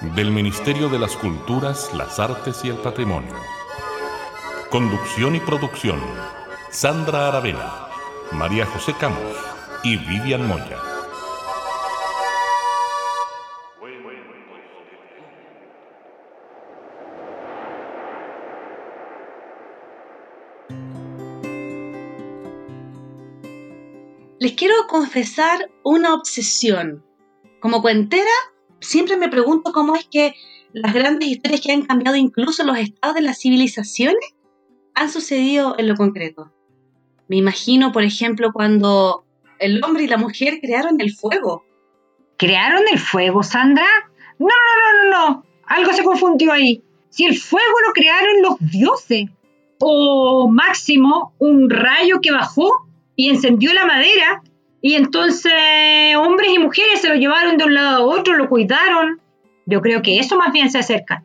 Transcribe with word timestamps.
del 0.00 0.30
Ministerio 0.30 0.88
de 0.88 0.98
las 0.98 1.14
Culturas, 1.14 1.92
las 1.94 2.18
Artes 2.18 2.64
y 2.64 2.68
el 2.68 2.76
Patrimonio. 2.76 3.34
Conducción 4.70 5.36
y 5.36 5.40
producción, 5.40 6.00
Sandra 6.70 7.28
Aravena, 7.28 7.88
María 8.32 8.64
José 8.64 8.94
Camus 8.98 9.36
y 9.84 9.98
Vivian 9.98 10.46
Moya. 10.48 10.78
Les 24.38 24.52
quiero 24.52 24.86
confesar 24.88 25.70
una 25.84 26.14
obsesión. 26.14 27.04
Como 27.60 27.82
cuentera, 27.82 28.30
siempre 28.80 29.16
me 29.16 29.28
pregunto 29.28 29.72
cómo 29.72 29.96
es 29.96 30.04
que 30.04 30.34
las 30.72 30.92
grandes 30.94 31.28
historias 31.28 31.60
que 31.60 31.72
han 31.72 31.82
cambiado 31.82 32.16
incluso 32.16 32.64
los 32.64 32.78
estados 32.78 33.14
de 33.14 33.22
las 33.22 33.40
civilizaciones 33.40 34.34
han 34.94 35.10
sucedido 35.10 35.76
en 35.78 35.88
lo 35.88 35.96
concreto. 35.96 36.52
Me 37.28 37.36
imagino, 37.36 37.92
por 37.92 38.02
ejemplo, 38.02 38.52
cuando 38.52 39.24
el 39.58 39.82
hombre 39.84 40.04
y 40.04 40.08
la 40.08 40.16
mujer 40.16 40.58
crearon 40.60 41.00
el 41.00 41.12
fuego. 41.14 41.64
¿Crearon 42.36 42.82
el 42.90 42.98
fuego, 42.98 43.42
Sandra? 43.42 43.86
No, 44.38 44.46
no, 44.48 44.48
no, 44.48 45.10
no, 45.10 45.10
no. 45.10 45.44
Algo 45.66 45.92
se 45.92 46.02
confundió 46.02 46.52
ahí. 46.52 46.82
Si 47.10 47.24
el 47.24 47.38
fuego 47.38 47.74
lo 47.86 47.92
crearon 47.92 48.42
los 48.42 48.56
dioses. 48.58 49.28
O 49.78 50.48
máximo, 50.48 51.34
un 51.38 51.70
rayo 51.70 52.20
que 52.20 52.32
bajó 52.32 52.86
y 53.16 53.30
encendió 53.30 53.72
la 53.72 53.86
madera 53.86 54.42
y 54.82 54.94
entonces 54.94 55.52
hombres 56.16 56.50
y 56.54 56.58
mujeres 56.58 57.00
se 57.00 57.08
lo 57.08 57.14
llevaron 57.14 57.56
de 57.56 57.64
un 57.64 57.74
lado 57.74 57.96
a 57.96 58.06
otro, 58.06 58.36
lo 58.36 58.48
cuidaron. 58.48 59.20
Yo 59.66 59.80
creo 59.82 60.02
que 60.02 60.18
eso 60.18 60.36
más 60.36 60.52
bien 60.52 60.70
se 60.70 60.78
acerca. 60.78 61.24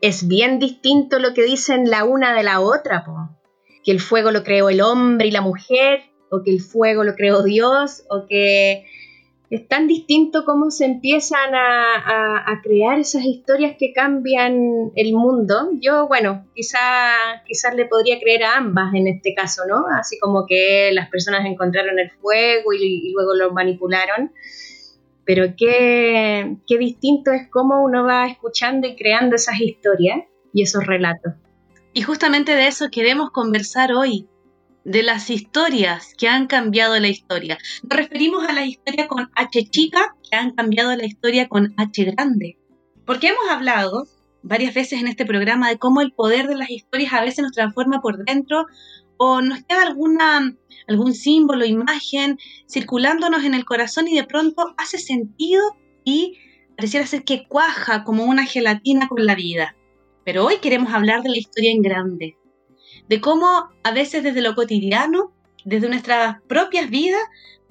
Es 0.00 0.26
bien 0.26 0.58
distinto 0.58 1.18
lo 1.18 1.32
que 1.32 1.44
dicen 1.44 1.88
la 1.88 2.04
una 2.04 2.34
de 2.34 2.42
la 2.42 2.60
otra, 2.60 3.04
po. 3.04 3.30
que 3.84 3.92
el 3.92 4.00
fuego 4.00 4.30
lo 4.30 4.42
creó 4.42 4.68
el 4.68 4.80
hombre 4.80 5.28
y 5.28 5.30
la 5.30 5.40
mujer, 5.40 6.04
o 6.30 6.42
que 6.42 6.50
el 6.50 6.60
fuego 6.60 7.04
lo 7.04 7.14
creó 7.14 7.42
Dios, 7.42 8.04
o 8.10 8.26
que 8.26 8.84
es 9.48 9.68
tan 9.68 9.86
distinto 9.86 10.44
cómo 10.44 10.70
se 10.70 10.86
empiezan 10.86 11.54
a, 11.54 12.60
crear 12.62 12.98
esas 12.98 13.24
historias 13.24 13.76
que 13.78 13.92
cambian 13.92 14.90
el 14.96 15.12
mundo. 15.12 15.70
Yo, 15.80 16.08
bueno, 16.08 16.46
quizá, 16.54 16.78
quizás 17.46 17.74
le 17.76 17.84
podría 17.84 18.18
creer 18.18 18.42
a 18.44 18.56
ambas 18.56 18.92
en 18.94 19.06
este 19.06 19.34
caso, 19.34 19.62
¿no? 19.68 19.84
Así 19.88 20.18
como 20.18 20.46
que 20.46 20.90
las 20.92 21.08
personas 21.10 21.46
encontraron 21.46 21.98
el 21.98 22.10
fuego 22.10 22.72
y, 22.72 23.12
luego 23.12 23.34
lo 23.34 23.52
manipularon. 23.52 24.32
Pero 25.24 25.54
qué, 25.56 26.56
qué 26.66 26.78
distinto 26.78 27.30
es 27.30 27.48
cómo 27.50 27.84
uno 27.84 28.04
va 28.04 28.26
escuchando 28.26 28.86
y 28.86 28.96
creando 28.96 29.36
esas 29.36 29.60
historias 29.60 30.24
y 30.52 30.62
esos 30.62 30.86
relatos. 30.86 31.34
Y 31.92 32.02
justamente 32.02 32.52
de 32.52 32.66
eso 32.66 32.88
queremos 32.90 33.30
conversar 33.30 33.92
hoy, 33.92 34.28
de 34.86 35.02
las 35.02 35.30
historias 35.30 36.14
que 36.16 36.28
han 36.28 36.46
cambiado 36.46 36.98
la 37.00 37.08
historia. 37.08 37.58
Nos 37.82 37.98
referimos 37.98 38.46
a 38.46 38.52
la 38.52 38.64
historia 38.64 39.08
con 39.08 39.28
H 39.34 39.68
chica 39.68 40.14
que 40.22 40.36
han 40.36 40.52
cambiado 40.52 40.94
la 40.94 41.04
historia 41.04 41.48
con 41.48 41.74
H 41.76 42.04
grande. 42.04 42.56
Porque 43.04 43.28
hemos 43.28 43.50
hablado 43.50 44.06
varias 44.44 44.74
veces 44.74 45.00
en 45.00 45.08
este 45.08 45.26
programa 45.26 45.68
de 45.68 45.78
cómo 45.78 46.02
el 46.02 46.12
poder 46.12 46.46
de 46.46 46.54
las 46.54 46.70
historias 46.70 47.12
a 47.14 47.22
veces 47.22 47.42
nos 47.42 47.50
transforma 47.50 48.00
por 48.00 48.24
dentro 48.24 48.66
o 49.16 49.40
nos 49.40 49.64
queda 49.64 49.82
alguna, 49.82 50.56
algún 50.86 51.14
símbolo, 51.14 51.66
imagen 51.66 52.38
circulándonos 52.70 53.42
en 53.42 53.54
el 53.54 53.64
corazón 53.64 54.06
y 54.06 54.14
de 54.14 54.24
pronto 54.24 54.72
hace 54.78 54.98
sentido 54.98 55.64
y 56.04 56.38
pareciera 56.76 57.08
ser 57.08 57.24
que 57.24 57.48
cuaja 57.48 58.04
como 58.04 58.24
una 58.24 58.46
gelatina 58.46 59.08
con 59.08 59.26
la 59.26 59.34
vida. 59.34 59.74
Pero 60.24 60.46
hoy 60.46 60.58
queremos 60.58 60.92
hablar 60.92 61.22
de 61.22 61.30
la 61.30 61.38
historia 61.38 61.72
en 61.72 61.82
grande, 61.82 62.36
de 63.08 63.20
cómo 63.20 63.68
a 63.82 63.90
veces 63.92 64.22
desde 64.22 64.40
lo 64.40 64.54
cotidiano, 64.54 65.32
desde 65.64 65.88
nuestras 65.88 66.40
propias 66.42 66.90
vidas, 66.90 67.22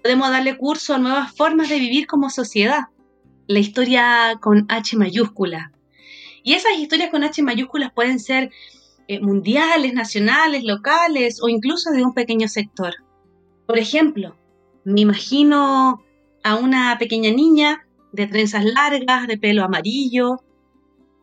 podemos 0.02 0.30
darle 0.30 0.58
curso 0.58 0.94
a 0.94 0.98
nuevas 0.98 1.36
formas 1.36 1.70
de 1.70 1.80
vivir 1.80 2.08
como 2.08 2.30
sociedad. 2.30 2.86
La 3.48 3.60
historia 3.60 4.38
con 4.42 4.66
H 4.70 4.98
mayúscula. 4.98 5.72
Y 6.44 6.54
esas 6.54 6.78
historias 6.78 7.10
con 7.10 7.24
H 7.24 7.42
mayúsculas 7.42 7.92
pueden 7.94 8.20
ser 8.20 8.52
eh, 9.08 9.20
mundiales, 9.20 9.94
nacionales, 9.94 10.64
locales 10.64 11.42
o 11.42 11.50
incluso 11.50 11.92
de 11.92 12.04
un 12.04 12.14
pequeño 12.14 12.48
sector. 12.48 12.96
Por 13.66 13.78
ejemplo, 13.78 14.36
me 14.84 15.02
imagino 15.02 16.04
a 16.44 16.56
una 16.56 16.98
pequeña 16.98 17.32
niña 17.32 17.86
de 18.12 18.28
trenzas 18.28 18.64
largas, 18.64 19.28
de 19.28 19.38
pelo 19.38 19.64
amarillo, 19.64 20.42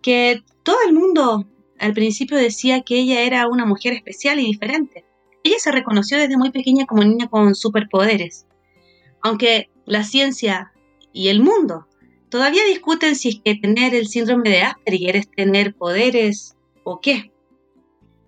que 0.03 0.43
todo 0.65 0.77
el 0.87 0.93
mundo 0.93 1.47
al 1.83 1.95
principio 1.95 2.37
decía 2.37 2.83
que 2.83 2.97
ella 3.01 3.23
era 3.23 3.49
una 3.49 3.67
mujer 3.67 3.93
especial 3.93 4.39
y 4.39 4.47
diferente. 4.47 5.05
Ella 5.43 5.57
se 5.59 5.73
reconoció 5.73 6.17
desde 6.17 6.37
muy 6.37 6.51
pequeña 6.53 6.87
como 6.87 7.03
niña 7.03 7.29
con 7.29 7.57
superpoderes. 7.57 8.47
Aunque 9.21 9.69
la 9.85 10.05
ciencia 10.05 10.73
y 11.13 11.27
el 11.27 11.41
mundo 11.41 11.89
todavía 12.29 12.65
discuten 12.65 13.17
si 13.17 13.31
es 13.31 13.41
que 13.45 13.57
tener 13.57 13.97
el 13.97 14.07
síndrome 14.07 14.49
de 14.49 14.63
Asperger 14.63 15.17
es 15.17 15.29
tener 15.29 15.75
poderes 15.75 16.57
o 16.85 17.01
qué. 17.01 17.33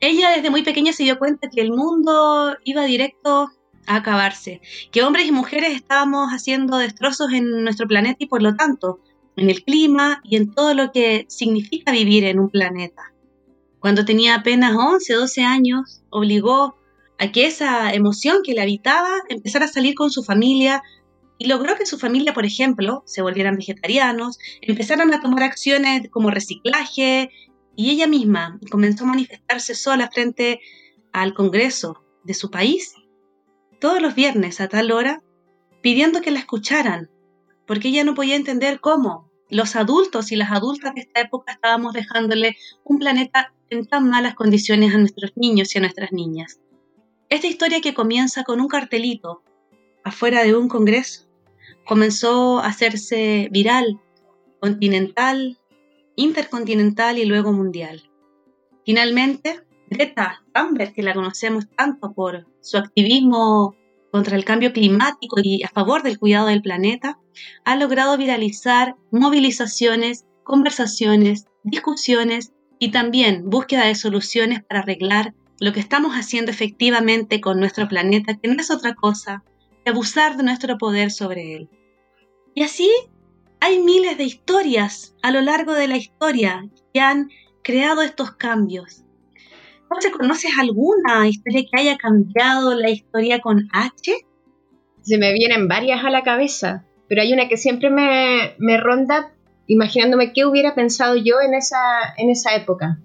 Ella 0.00 0.30
desde 0.30 0.50
muy 0.50 0.64
pequeña 0.64 0.92
se 0.92 1.04
dio 1.04 1.20
cuenta 1.20 1.48
que 1.48 1.60
el 1.60 1.70
mundo 1.70 2.56
iba 2.64 2.84
directo 2.84 3.50
a 3.86 3.96
acabarse, 3.96 4.60
que 4.90 5.04
hombres 5.04 5.28
y 5.28 5.32
mujeres 5.32 5.76
estábamos 5.76 6.30
haciendo 6.30 6.78
destrozos 6.78 7.32
en 7.32 7.62
nuestro 7.62 7.86
planeta 7.86 8.16
y 8.18 8.26
por 8.26 8.42
lo 8.42 8.56
tanto 8.56 8.98
en 9.36 9.48
el 9.48 9.62
clima 9.62 10.20
y 10.24 10.34
en 10.34 10.52
todo 10.52 10.74
lo 10.74 10.90
que 10.90 11.24
significa 11.28 11.92
vivir 11.92 12.24
en 12.24 12.40
un 12.40 12.50
planeta. 12.50 13.13
Cuando 13.84 14.06
tenía 14.06 14.36
apenas 14.36 14.74
11 14.74 15.14
o 15.14 15.20
12 15.20 15.42
años, 15.42 16.00
obligó 16.08 16.78
a 17.18 17.30
que 17.32 17.44
esa 17.44 17.92
emoción 17.92 18.38
que 18.42 18.54
le 18.54 18.62
habitaba 18.62 19.10
empezara 19.28 19.66
a 19.66 19.68
salir 19.68 19.94
con 19.94 20.10
su 20.10 20.24
familia 20.24 20.82
y 21.36 21.48
logró 21.48 21.76
que 21.76 21.84
su 21.84 21.98
familia, 21.98 22.32
por 22.32 22.46
ejemplo, 22.46 23.02
se 23.04 23.20
volvieran 23.20 23.56
vegetarianos, 23.56 24.38
empezaran 24.62 25.12
a 25.12 25.20
tomar 25.20 25.42
acciones 25.42 26.08
como 26.10 26.30
reciclaje 26.30 27.28
y 27.76 27.90
ella 27.90 28.06
misma 28.06 28.58
comenzó 28.70 29.04
a 29.04 29.08
manifestarse 29.08 29.74
sola 29.74 30.10
frente 30.10 30.60
al 31.12 31.34
Congreso 31.34 32.02
de 32.24 32.32
su 32.32 32.50
país 32.50 32.94
todos 33.80 34.00
los 34.00 34.14
viernes 34.14 34.62
a 34.62 34.68
tal 34.68 34.92
hora 34.92 35.22
pidiendo 35.82 36.22
que 36.22 36.30
la 36.30 36.38
escucharan, 36.38 37.10
porque 37.66 37.88
ella 37.88 38.04
no 38.04 38.14
podía 38.14 38.36
entender 38.36 38.80
cómo 38.80 39.30
los 39.50 39.76
adultos 39.76 40.32
y 40.32 40.36
las 40.36 40.50
adultas 40.50 40.94
de 40.94 41.02
esta 41.02 41.20
época 41.20 41.52
estábamos 41.52 41.92
dejándole 41.92 42.56
un 42.84 42.98
planeta 42.98 43.52
en 43.70 43.86
tan 43.86 44.08
malas 44.08 44.34
condiciones 44.34 44.94
a 44.94 44.98
nuestros 44.98 45.32
niños 45.36 45.74
y 45.74 45.78
a 45.78 45.80
nuestras 45.82 46.12
niñas. 46.12 46.60
Esta 47.28 47.46
historia 47.46 47.80
que 47.80 47.94
comienza 47.94 48.44
con 48.44 48.60
un 48.60 48.68
cartelito 48.68 49.42
afuera 50.04 50.44
de 50.44 50.56
un 50.56 50.68
congreso 50.68 51.26
comenzó 51.84 52.60
a 52.60 52.66
hacerse 52.66 53.48
viral, 53.50 54.00
continental, 54.60 55.58
intercontinental 56.16 57.18
y 57.18 57.24
luego 57.24 57.52
mundial. 57.52 58.08
Finalmente, 58.84 59.62
Greta 59.88 60.42
Thunberg, 60.52 60.92
que 60.94 61.02
la 61.02 61.14
conocemos 61.14 61.68
tanto 61.76 62.12
por 62.12 62.46
su 62.60 62.78
activismo 62.78 63.74
contra 64.10 64.36
el 64.36 64.44
cambio 64.44 64.72
climático 64.72 65.36
y 65.42 65.62
a 65.64 65.68
favor 65.68 66.02
del 66.02 66.18
cuidado 66.18 66.46
del 66.46 66.62
planeta, 66.62 67.18
ha 67.64 67.76
logrado 67.76 68.16
viralizar 68.16 68.96
movilizaciones, 69.10 70.24
conversaciones, 70.44 71.46
discusiones 71.62 72.52
y 72.78 72.90
también 72.90 73.48
búsqueda 73.48 73.86
de 73.86 73.94
soluciones 73.94 74.62
para 74.62 74.80
arreglar 74.80 75.34
lo 75.60 75.72
que 75.72 75.80
estamos 75.80 76.14
haciendo 76.14 76.50
efectivamente 76.50 77.40
con 77.40 77.60
nuestro 77.60 77.88
planeta, 77.88 78.38
que 78.38 78.48
no 78.48 78.60
es 78.60 78.70
otra 78.70 78.94
cosa 78.94 79.44
que 79.84 79.90
abusar 79.90 80.36
de 80.36 80.42
nuestro 80.42 80.78
poder 80.78 81.10
sobre 81.10 81.56
él. 81.56 81.68
Y 82.54 82.62
así 82.62 82.90
hay 83.60 83.78
miles 83.78 84.18
de 84.18 84.24
historias 84.24 85.14
a 85.22 85.30
lo 85.30 85.40
largo 85.40 85.72
de 85.72 85.88
la 85.88 85.96
historia 85.96 86.68
que 86.92 87.00
han 87.00 87.30
creado 87.62 88.02
estos 88.02 88.32
cambios. 88.32 89.04
¿No 89.90 90.00
se 90.00 90.10
conoces 90.10 90.50
alguna 90.58 91.28
historia 91.28 91.62
que 91.62 91.80
haya 91.80 91.96
cambiado 91.96 92.74
la 92.74 92.90
historia 92.90 93.40
con 93.40 93.68
H? 93.72 94.26
Se 95.02 95.18
me 95.18 95.32
vienen 95.32 95.68
varias 95.68 96.04
a 96.04 96.10
la 96.10 96.22
cabeza, 96.22 96.84
pero 97.08 97.22
hay 97.22 97.32
una 97.32 97.48
que 97.48 97.56
siempre 97.56 97.90
me, 97.90 98.54
me 98.58 98.76
ronda 98.78 99.32
imaginándome 99.66 100.32
qué 100.32 100.44
hubiera 100.44 100.74
pensado 100.74 101.16
yo 101.16 101.40
en 101.40 101.54
esa, 101.54 101.78
en 102.16 102.30
esa 102.30 102.54
época. 102.54 102.98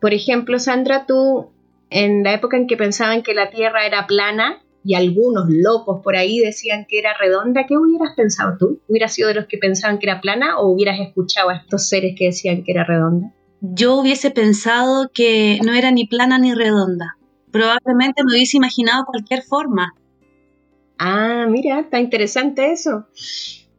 Por 0.00 0.14
ejemplo, 0.14 0.58
Sandra, 0.58 1.06
tú 1.06 1.50
en 1.90 2.22
la 2.22 2.34
época 2.34 2.56
en 2.56 2.66
que 2.66 2.76
pensaban 2.76 3.22
que 3.22 3.34
la 3.34 3.50
Tierra 3.50 3.86
era 3.86 4.06
plana 4.06 4.62
y 4.84 4.94
algunos 4.94 5.46
locos 5.48 6.02
por 6.02 6.16
ahí 6.16 6.38
decían 6.38 6.86
que 6.88 6.98
era 6.98 7.14
redonda, 7.18 7.64
¿qué 7.66 7.76
hubieras 7.76 8.14
pensado 8.14 8.56
tú? 8.58 8.80
¿Hubieras 8.88 9.14
sido 9.14 9.28
de 9.28 9.34
los 9.34 9.46
que 9.46 9.56
pensaban 9.58 9.98
que 9.98 10.06
era 10.06 10.20
plana 10.20 10.58
o 10.58 10.68
hubieras 10.68 11.00
escuchado 11.00 11.48
a 11.48 11.56
estos 11.56 11.88
seres 11.88 12.14
que 12.18 12.26
decían 12.26 12.64
que 12.64 12.72
era 12.72 12.84
redonda? 12.84 13.32
Yo 13.60 13.96
hubiese 13.96 14.30
pensado 14.30 15.10
que 15.14 15.58
no 15.64 15.72
era 15.72 15.90
ni 15.90 16.06
plana 16.06 16.38
ni 16.38 16.52
redonda. 16.52 17.16
Probablemente 17.50 18.22
me 18.24 18.32
hubiese 18.32 18.58
imaginado 18.58 19.06
cualquier 19.06 19.42
forma. 19.42 19.94
Ah, 20.98 21.46
mira, 21.48 21.80
está 21.80 21.98
interesante 22.00 22.72
eso. 22.72 23.06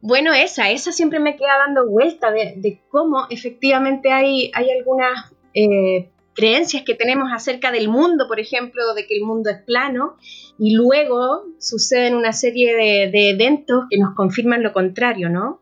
Bueno, 0.00 0.32
esa, 0.34 0.70
esa 0.70 0.92
siempre 0.92 1.18
me 1.18 1.36
queda 1.36 1.58
dando 1.66 1.88
vuelta 1.88 2.30
de, 2.30 2.80
cómo 2.88 3.26
efectivamente 3.30 4.12
hay, 4.12 4.50
hay 4.54 4.70
algunas 4.70 5.32
eh, 5.54 6.10
creencias 6.34 6.84
que 6.84 6.94
tenemos 6.94 7.30
acerca 7.32 7.72
del 7.72 7.88
mundo, 7.88 8.28
por 8.28 8.38
ejemplo, 8.38 8.94
de 8.94 9.06
que 9.06 9.16
el 9.16 9.24
mundo 9.24 9.50
es 9.50 9.62
plano, 9.62 10.16
y 10.58 10.74
luego 10.74 11.44
suceden 11.58 12.14
una 12.14 12.32
serie 12.32 12.76
de, 12.76 13.10
de 13.10 13.30
eventos 13.30 13.86
que 13.90 13.98
nos 13.98 14.14
confirman 14.14 14.62
lo 14.62 14.72
contrario, 14.72 15.28
¿no? 15.28 15.60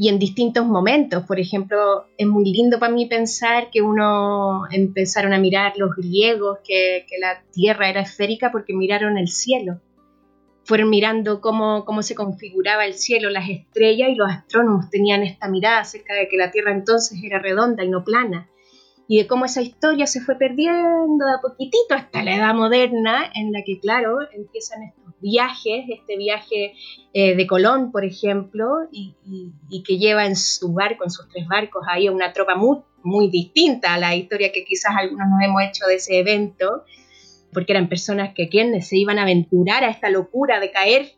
y 0.00 0.08
en 0.08 0.18
distintos 0.18 0.64
momentos. 0.64 1.26
Por 1.26 1.38
ejemplo, 1.38 2.06
es 2.16 2.26
muy 2.26 2.50
lindo 2.50 2.78
para 2.78 2.90
mí 2.90 3.04
pensar 3.04 3.68
que 3.70 3.82
uno 3.82 4.62
empezaron 4.70 5.34
a 5.34 5.38
mirar 5.38 5.74
los 5.76 5.94
griegos 5.94 6.60
que 6.66 7.04
la 7.20 7.42
Tierra 7.52 7.90
era 7.90 8.00
esférica 8.00 8.50
porque 8.50 8.72
miraron 8.72 9.18
el 9.18 9.28
cielo. 9.28 9.78
Fueron 10.70 10.88
mirando 10.88 11.40
cómo, 11.40 11.84
cómo 11.84 12.00
se 12.00 12.14
configuraba 12.14 12.86
el 12.86 12.94
cielo, 12.94 13.28
las 13.28 13.50
estrellas 13.50 14.08
y 14.08 14.14
los 14.14 14.30
astrónomos 14.30 14.88
tenían 14.88 15.24
esta 15.24 15.48
mirada 15.48 15.80
acerca 15.80 16.14
de 16.14 16.28
que 16.28 16.36
la 16.36 16.52
Tierra 16.52 16.70
entonces 16.70 17.18
era 17.24 17.40
redonda 17.40 17.82
y 17.82 17.88
no 17.88 18.04
plana 18.04 18.48
y 19.10 19.18
de 19.18 19.26
cómo 19.26 19.44
esa 19.44 19.60
historia 19.60 20.06
se 20.06 20.20
fue 20.20 20.36
perdiendo 20.36 21.26
de 21.26 21.34
a 21.36 21.40
poquitito 21.40 21.96
hasta 21.96 22.22
la 22.22 22.36
edad 22.36 22.54
moderna, 22.54 23.28
en 23.34 23.50
la 23.50 23.64
que, 23.64 23.80
claro, 23.80 24.18
empiezan 24.32 24.84
estos 24.84 25.14
viajes, 25.20 25.86
este 25.88 26.16
viaje 26.16 26.74
eh, 27.12 27.34
de 27.34 27.46
Colón, 27.48 27.90
por 27.90 28.04
ejemplo, 28.04 28.68
y, 28.92 29.16
que 29.84 29.98
lleva 29.98 30.26
en 30.26 30.36
su 30.36 30.72
barco, 30.72 31.02
en 31.02 31.10
sus 31.10 31.28
tres 31.28 31.48
barcos, 31.48 31.82
ahí 31.88 32.06
a 32.06 32.12
una 32.12 32.32
tropa 32.32 32.54
muy, 32.54 32.78
muy 33.02 33.28
distinta 33.28 33.94
a 33.94 33.98
la 33.98 34.14
historia 34.14 34.52
que 34.52 34.64
quizás 34.64 34.92
algunos 34.96 35.26
nos 35.28 35.42
hemos 35.42 35.60
hecho 35.64 35.86
de 35.86 35.96
ese 35.96 36.20
evento, 36.20 36.84
porque 37.52 37.72
eran 37.72 37.88
personas 37.88 38.32
que 38.34 38.48
quienes 38.48 38.88
se 38.88 38.96
iban 38.96 39.18
a 39.18 39.22
aventurar 39.22 39.84
a 39.84 39.90
esta 39.90 40.10
locura 40.10 40.60
de 40.60 40.70
caer 40.70 41.12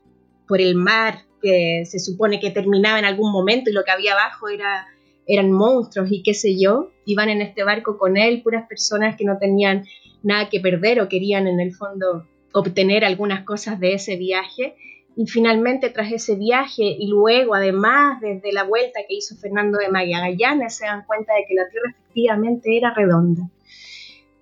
por 0.46 0.60
el 0.60 0.74
mar 0.74 1.20
que 1.40 1.84
se 1.84 1.98
supone 1.98 2.40
que 2.40 2.50
terminaba 2.50 2.98
en 2.98 3.04
algún 3.04 3.32
momento 3.32 3.70
y 3.70 3.72
lo 3.72 3.84
que 3.84 3.90
había 3.90 4.12
abajo 4.12 4.48
era 4.48 4.86
eran 5.26 5.52
monstruos 5.52 6.10
y 6.10 6.22
qué 6.22 6.34
sé 6.34 6.58
yo, 6.58 6.90
iban 7.04 7.28
en 7.28 7.42
este 7.42 7.64
barco 7.64 7.98
con 7.98 8.16
él, 8.16 8.42
puras 8.42 8.66
personas 8.68 9.16
que 9.16 9.24
no 9.24 9.38
tenían 9.38 9.84
nada 10.22 10.48
que 10.48 10.60
perder 10.60 11.00
o 11.00 11.08
querían 11.08 11.46
en 11.46 11.60
el 11.60 11.72
fondo 11.74 12.26
obtener 12.52 13.04
algunas 13.04 13.44
cosas 13.44 13.78
de 13.80 13.94
ese 13.94 14.16
viaje. 14.16 14.74
Y 15.14 15.26
finalmente 15.26 15.90
tras 15.90 16.10
ese 16.10 16.36
viaje 16.36 16.84
y 16.84 17.06
luego 17.08 17.54
además 17.54 18.20
desde 18.20 18.50
la 18.52 18.64
vuelta 18.64 19.00
que 19.06 19.14
hizo 19.14 19.36
Fernando 19.36 19.78
de 19.78 19.90
Magallanes 19.90 20.76
se 20.76 20.86
dan 20.86 21.04
cuenta 21.06 21.34
de 21.34 21.44
que 21.46 21.54
la 21.54 21.68
Tierra 21.68 21.90
efectivamente 21.90 22.76
era 22.76 22.94
redonda. 22.94 23.42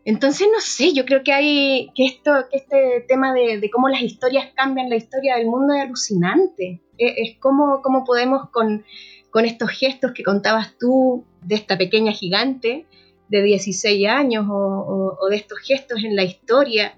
Entonces 0.05 0.49
no 0.52 0.61
sé, 0.61 0.93
yo 0.93 1.05
creo 1.05 1.23
que 1.23 1.32
hay 1.32 1.91
que 1.94 2.06
esto, 2.06 2.32
que 2.50 2.56
este 2.58 3.05
tema 3.06 3.35
de, 3.35 3.70
cómo 3.70 3.88
las 3.88 4.00
historias 4.00 4.47
cambian 4.55 4.88
la 4.88 4.97
historia 4.97 5.37
del 5.37 5.47
mundo 5.47 5.75
es 5.75 5.82
alucinante. 5.82 6.81
Es, 6.97 7.12
es 7.17 7.38
como, 7.38 7.82
cómo 7.82 8.05
podemos 8.05 8.49
con, 8.50 8.85
con 9.31 9.44
estos 9.44 9.70
gestos 9.70 10.12
que 10.12 10.23
contabas 10.23 10.76
tú 10.79 11.25
de 11.43 11.55
esta 11.55 11.79
pequeña 11.79 12.12
gigante 12.12 12.87
de 13.31 13.43
16 13.43 14.08
años 14.08 14.47
o, 14.50 15.17
de 15.31 15.37
estos 15.37 15.58
gestos 15.61 16.03
en 16.03 16.17
la 16.17 16.25
historia, 16.25 16.94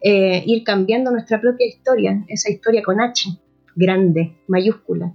eh, 0.00 0.42
ir 0.46 0.64
cambiando 0.64 1.10
nuestra 1.10 1.40
propia 1.40 1.66
historia, 1.66 2.24
esa 2.28 2.50
historia 2.50 2.82
con 2.82 3.00
H, 3.00 3.30
grande, 3.76 4.34
mayúscula. 4.48 5.14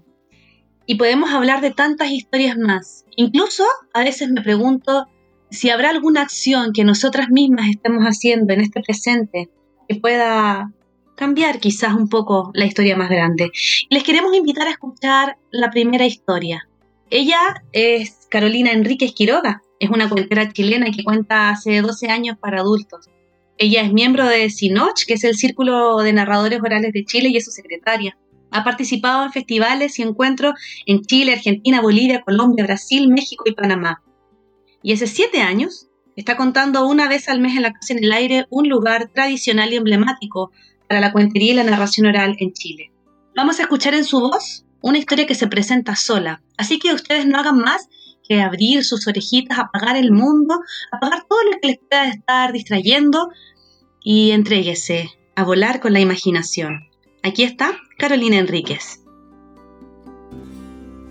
Y 0.85 0.95
podemos 0.95 1.31
hablar 1.31 1.61
de 1.61 1.71
tantas 1.71 2.11
historias 2.11 2.57
más. 2.57 3.05
Incluso 3.15 3.63
a 3.93 4.03
veces 4.03 4.29
me 4.29 4.41
pregunto 4.41 5.07
si 5.51 5.69
habrá 5.69 5.89
alguna 5.89 6.21
acción 6.21 6.73
que 6.73 6.83
nosotras 6.83 7.29
mismas 7.29 7.69
estemos 7.69 8.03
haciendo 8.03 8.53
en 8.53 8.61
este 8.61 8.81
presente 8.81 9.49
que 9.87 9.95
pueda 9.95 10.71
cambiar 11.15 11.59
quizás 11.59 11.93
un 11.95 12.07
poco 12.07 12.51
la 12.53 12.65
historia 12.65 12.95
más 12.95 13.09
grande. 13.09 13.51
Les 13.89 14.03
queremos 14.03 14.35
invitar 14.35 14.67
a 14.67 14.71
escuchar 14.71 15.37
la 15.51 15.69
primera 15.69 16.05
historia. 16.05 16.67
Ella 17.09 17.39
es 17.73 18.27
Carolina 18.29 18.71
Enríquez 18.71 19.13
Quiroga, 19.13 19.61
es 19.79 19.89
una 19.89 20.07
cuentera 20.07 20.51
chilena 20.51 20.91
que 20.91 21.03
cuenta 21.03 21.49
hace 21.49 21.81
12 21.81 22.07
años 22.07 22.37
para 22.39 22.59
adultos. 22.59 23.07
Ella 23.57 23.81
es 23.81 23.91
miembro 23.91 24.25
de 24.25 24.49
SINOCH, 24.49 25.05
que 25.05 25.15
es 25.15 25.23
el 25.23 25.35
Círculo 25.35 25.97
de 25.97 26.13
Narradores 26.13 26.61
Orales 26.61 26.93
de 26.93 27.03
Chile, 27.03 27.29
y 27.29 27.37
es 27.37 27.45
su 27.45 27.51
secretaria. 27.51 28.17
Ha 28.51 28.63
participado 28.63 29.25
en 29.25 29.31
festivales 29.31 29.99
y 29.99 30.03
encuentros 30.03 30.53
en 30.85 31.01
Chile, 31.01 31.33
Argentina, 31.33 31.81
Bolivia, 31.81 32.21
Colombia, 32.21 32.63
Brasil, 32.63 33.09
México 33.09 33.43
y 33.47 33.53
Panamá. 33.53 34.01
Y 34.81 34.93
hace 34.93 35.07
siete 35.07 35.41
años 35.41 35.87
está 36.15 36.37
contando 36.37 36.87
una 36.87 37.07
vez 37.07 37.29
al 37.29 37.39
mes 37.39 37.55
en 37.55 37.63
la 37.63 37.73
Casa 37.73 37.93
en 37.93 38.03
el 38.03 38.11
Aire 38.11 38.45
un 38.49 38.69
lugar 38.69 39.09
tradicional 39.13 39.71
y 39.73 39.77
emblemático 39.77 40.51
para 40.87 41.01
la 41.01 41.11
cuentería 41.11 41.53
y 41.53 41.55
la 41.55 41.63
narración 41.63 42.07
oral 42.07 42.35
en 42.39 42.53
Chile. 42.53 42.91
Vamos 43.35 43.59
a 43.59 43.63
escuchar 43.63 43.93
en 43.93 44.05
su 44.05 44.19
voz 44.19 44.65
una 44.81 44.97
historia 44.97 45.27
que 45.27 45.35
se 45.35 45.47
presenta 45.47 45.95
sola. 45.95 46.41
Así 46.57 46.79
que 46.79 46.93
ustedes 46.93 47.25
no 47.25 47.37
hagan 47.37 47.57
más 47.57 47.87
que 48.27 48.41
abrir 48.41 48.83
sus 48.83 49.07
orejitas, 49.07 49.59
apagar 49.59 49.97
el 49.97 50.11
mundo, 50.11 50.59
apagar 50.91 51.25
todo 51.27 51.39
lo 51.43 51.59
que 51.59 51.67
les 51.67 51.79
pueda 51.79 52.07
estar 52.07 52.53
distrayendo 52.53 53.29
y 54.03 54.31
entréguese 54.31 55.09
a 55.35 55.43
volar 55.43 55.79
con 55.79 55.93
la 55.93 55.99
imaginación. 55.99 56.89
Aquí 57.23 57.43
está 57.43 57.77
Carolina 57.97 58.37
Enríquez. 58.37 59.01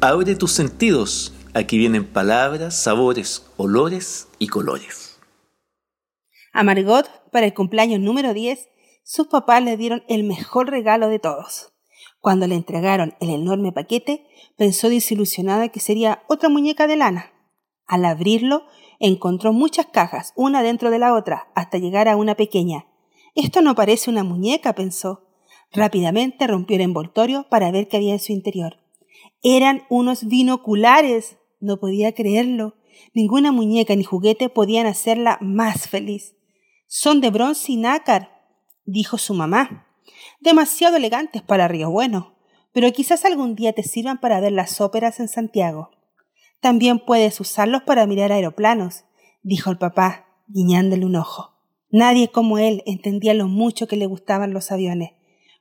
Abre 0.00 0.36
tus 0.36 0.52
sentidos. 0.52 1.32
Aquí 1.58 1.76
vienen 1.76 2.04
palabras, 2.04 2.76
sabores, 2.76 3.44
olores 3.56 4.28
y 4.38 4.46
colores. 4.46 5.18
A 6.52 6.62
Margot, 6.62 7.10
para 7.32 7.46
el 7.46 7.54
cumpleaños 7.54 7.98
número 7.98 8.32
10, 8.32 8.68
sus 9.02 9.26
papás 9.26 9.60
le 9.64 9.76
dieron 9.76 10.04
el 10.08 10.22
mejor 10.22 10.70
regalo 10.70 11.08
de 11.08 11.18
todos. 11.18 11.72
Cuando 12.20 12.46
le 12.46 12.54
entregaron 12.54 13.16
el 13.18 13.30
enorme 13.30 13.72
paquete, 13.72 14.24
pensó 14.56 14.88
desilusionada 14.88 15.70
que 15.70 15.80
sería 15.80 16.22
otra 16.28 16.48
muñeca 16.48 16.86
de 16.86 16.94
lana. 16.94 17.32
Al 17.88 18.04
abrirlo, 18.04 18.62
encontró 19.00 19.52
muchas 19.52 19.86
cajas, 19.86 20.34
una 20.36 20.62
dentro 20.62 20.92
de 20.92 21.00
la 21.00 21.12
otra, 21.12 21.48
hasta 21.56 21.78
llegar 21.78 22.06
a 22.06 22.16
una 22.16 22.36
pequeña. 22.36 22.86
Esto 23.34 23.62
no 23.62 23.74
parece 23.74 24.10
una 24.10 24.22
muñeca, 24.22 24.76
pensó. 24.76 25.26
Rápidamente 25.72 26.46
rompió 26.46 26.76
el 26.76 26.82
envoltorio 26.82 27.48
para 27.50 27.72
ver 27.72 27.88
qué 27.88 27.96
había 27.96 28.12
en 28.12 28.20
su 28.20 28.30
interior. 28.30 28.76
Eran 29.42 29.82
unos 29.88 30.28
binoculares. 30.28 31.37
No 31.60 31.78
podía 31.78 32.12
creerlo. 32.12 32.76
Ninguna 33.14 33.52
muñeca 33.52 33.94
ni 33.96 34.04
juguete 34.04 34.48
podían 34.48 34.86
hacerla 34.86 35.38
más 35.40 35.88
feliz. 35.88 36.36
Son 36.86 37.20
de 37.20 37.30
bronce 37.30 37.72
y 37.72 37.76
nácar, 37.76 38.30
dijo 38.84 39.18
su 39.18 39.34
mamá. 39.34 39.86
Demasiado 40.40 40.96
elegantes 40.96 41.42
para 41.42 41.68
Río 41.68 41.90
Bueno, 41.90 42.38
pero 42.72 42.90
quizás 42.92 43.24
algún 43.24 43.54
día 43.54 43.72
te 43.72 43.82
sirvan 43.82 44.18
para 44.18 44.40
ver 44.40 44.52
las 44.52 44.80
óperas 44.80 45.20
en 45.20 45.28
Santiago. 45.28 45.90
También 46.60 46.98
puedes 46.98 47.40
usarlos 47.40 47.82
para 47.82 48.06
mirar 48.06 48.32
aeroplanos, 48.32 49.04
dijo 49.42 49.70
el 49.70 49.78
papá, 49.78 50.26
guiñándole 50.46 51.04
un 51.04 51.16
ojo. 51.16 51.54
Nadie 51.90 52.28
como 52.28 52.58
él 52.58 52.82
entendía 52.86 53.34
lo 53.34 53.48
mucho 53.48 53.86
que 53.86 53.96
le 53.96 54.06
gustaban 54.06 54.52
los 54.52 54.72
aviones. 54.72 55.12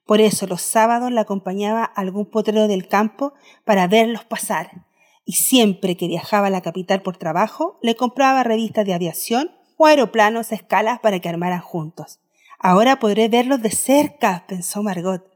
Por 0.06 0.22
eso 0.22 0.48
los 0.48 0.62
sábados 0.62 1.12
la 1.12 1.22
acompañaba 1.22 1.84
a 1.84 2.02
algún 2.02 2.26
potrero 2.30 2.68
del 2.68 2.88
campo 2.88 3.34
para 3.66 3.88
verlos 3.88 4.26
pasar. 4.26 4.86
Y 5.30 5.34
siempre 5.34 5.98
que 5.98 6.08
viajaba 6.08 6.48
a 6.48 6.50
la 6.50 6.62
capital 6.62 7.02
por 7.02 7.18
trabajo, 7.18 7.80
le 7.84 7.98
compraba 7.98 8.46
revistas 8.46 8.86
de 8.86 8.94
aviación 8.94 9.52
o 9.76 9.86
aeroplanos 9.86 10.54
a 10.54 10.56
escalas 10.56 11.02
para 11.02 11.20
que 11.20 11.28
armaran 11.28 11.60
juntos. 11.60 12.22
Ahora 12.60 12.98
podré 13.00 13.28
verlos 13.28 13.62
de 13.62 13.70
cerca, 13.70 14.46
pensó 14.48 14.82
Margot. 14.84 15.30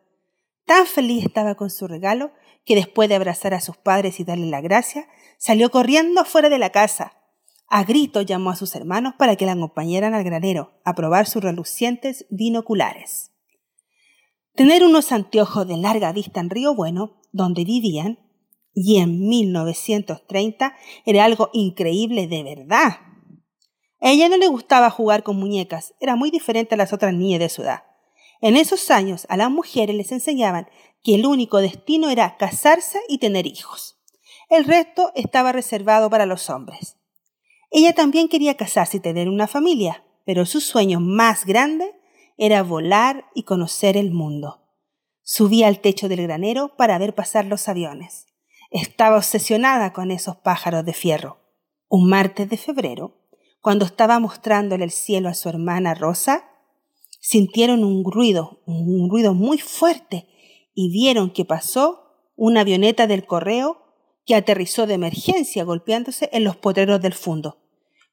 Tan 0.66 0.86
feliz 0.86 1.26
estaba 1.26 1.56
con 1.56 1.70
su 1.70 1.90
regalo 1.90 2.32
que 2.64 2.76
después 2.76 3.10
de 3.10 3.16
abrazar 3.16 3.54
a 3.54 3.60
sus 3.60 3.76
padres 3.76 4.22
y 4.22 4.24
darle 4.24 4.46
la 4.48 4.62
gracia, 4.62 5.10
salió 5.38 5.70
corriendo 5.72 6.24
fuera 6.24 6.48
de 6.48 6.58
la 6.58 6.70
casa. 6.70 7.18
A 7.68 7.84
grito 7.84 8.22
llamó 8.22 8.52
a 8.52 8.56
sus 8.56 8.74
hermanos 8.76 9.16
para 9.18 9.36
que 9.36 9.46
la 9.46 9.52
acompañaran 9.52 10.14
al 10.14 10.24
granero 10.24 10.72
a 10.86 10.96
probar 10.96 11.28
sus 11.28 11.44
relucientes 11.44 12.26
binoculares. 12.30 13.34
Tener 14.56 14.86
unos 14.86 15.12
anteojos 15.12 15.68
de 15.68 15.76
larga 15.76 16.14
vista 16.14 16.40
en 16.40 16.50
Río 16.50 16.76
Bueno, 16.76 17.20
donde 17.34 17.66
vivían, 17.66 18.20
y 18.74 19.00
en 19.00 19.28
1930 19.28 20.76
era 21.06 21.26
algo 21.26 21.50
increíble 21.54 22.28
de 22.28 22.44
verdad. 22.44 22.98
A 24.00 24.12
ella 24.12 24.30
no 24.30 24.38
le 24.38 24.48
gustaba 24.48 24.90
jugar 24.90 25.24
con 25.24 25.38
muñecas, 25.38 25.94
era 26.00 26.16
muy 26.16 26.32
diferente 26.32 26.76
a 26.76 26.78
las 26.78 26.94
otras 26.94 27.14
niñas 27.14 27.40
de 27.40 27.50
su 27.50 27.62
edad. 27.62 27.84
En 28.42 28.58
esos 28.58 28.90
años 28.90 29.28
a 29.30 29.38
las 29.38 29.52
mujeres 29.52 29.96
les 29.96 30.12
enseñaban 30.12 30.68
que 31.04 31.16
el 31.16 31.26
único 31.26 31.60
destino 31.60 32.10
era 32.10 32.38
casarse 32.38 33.00
y 33.08 33.20
tener 33.20 33.46
hijos. 33.46 34.00
El 34.50 34.66
resto 34.66 35.12
estaba 35.16 35.52
reservado 35.52 36.10
para 36.10 36.26
los 36.26 36.50
hombres. 36.50 36.98
Ella 37.70 37.94
también 37.94 38.28
quería 38.28 38.58
casarse 38.58 38.98
y 38.98 39.00
tener 39.00 39.30
una 39.30 39.48
familia, 39.48 40.04
pero 40.26 40.46
su 40.46 40.60
sueño 40.60 41.00
más 41.00 41.46
grande 41.46 41.94
era 42.38 42.64
volar 42.64 43.26
y 43.36 43.44
conocer 43.44 43.96
el 43.96 44.12
mundo. 44.12 44.68
Subía 45.22 45.68
al 45.68 45.80
techo 45.80 46.10
del 46.10 46.24
granero 46.24 46.76
para 46.76 46.98
ver 46.98 47.14
pasar 47.14 47.46
los 47.46 47.70
aviones. 47.70 48.26
Estaba 48.72 49.18
obsesionada 49.18 49.92
con 49.92 50.12
esos 50.12 50.38
pájaros 50.38 50.86
de 50.86 50.94
fierro. 50.94 51.40
Un 51.90 52.08
martes 52.08 52.50
de 52.50 52.56
febrero, 52.56 53.18
cuando 53.60 53.84
estaba 53.84 54.18
mostrándole 54.20 54.86
el 54.86 54.92
cielo 54.92 55.28
a 55.28 55.34
su 55.34 55.50
hermana 55.50 55.94
Rosa, 55.94 56.46
sintieron 57.20 57.84
un 57.84 58.10
ruido, 58.10 58.62
un 58.66 59.10
ruido 59.10 59.34
muy 59.34 59.58
fuerte, 59.58 60.26
y 60.74 60.90
vieron 60.90 61.32
que 61.32 61.44
pasó 61.44 62.32
una 62.38 62.62
avioneta 62.62 63.08
del 63.08 63.26
correo 63.26 63.94
que 64.26 64.36
aterrizó 64.36 64.88
de 64.88 64.94
emergencia 64.94 65.66
golpeándose 65.66 66.30
en 66.32 66.46
los 66.46 66.56
potreros 66.56 67.02
del 67.02 67.14
fondo. 67.14 67.58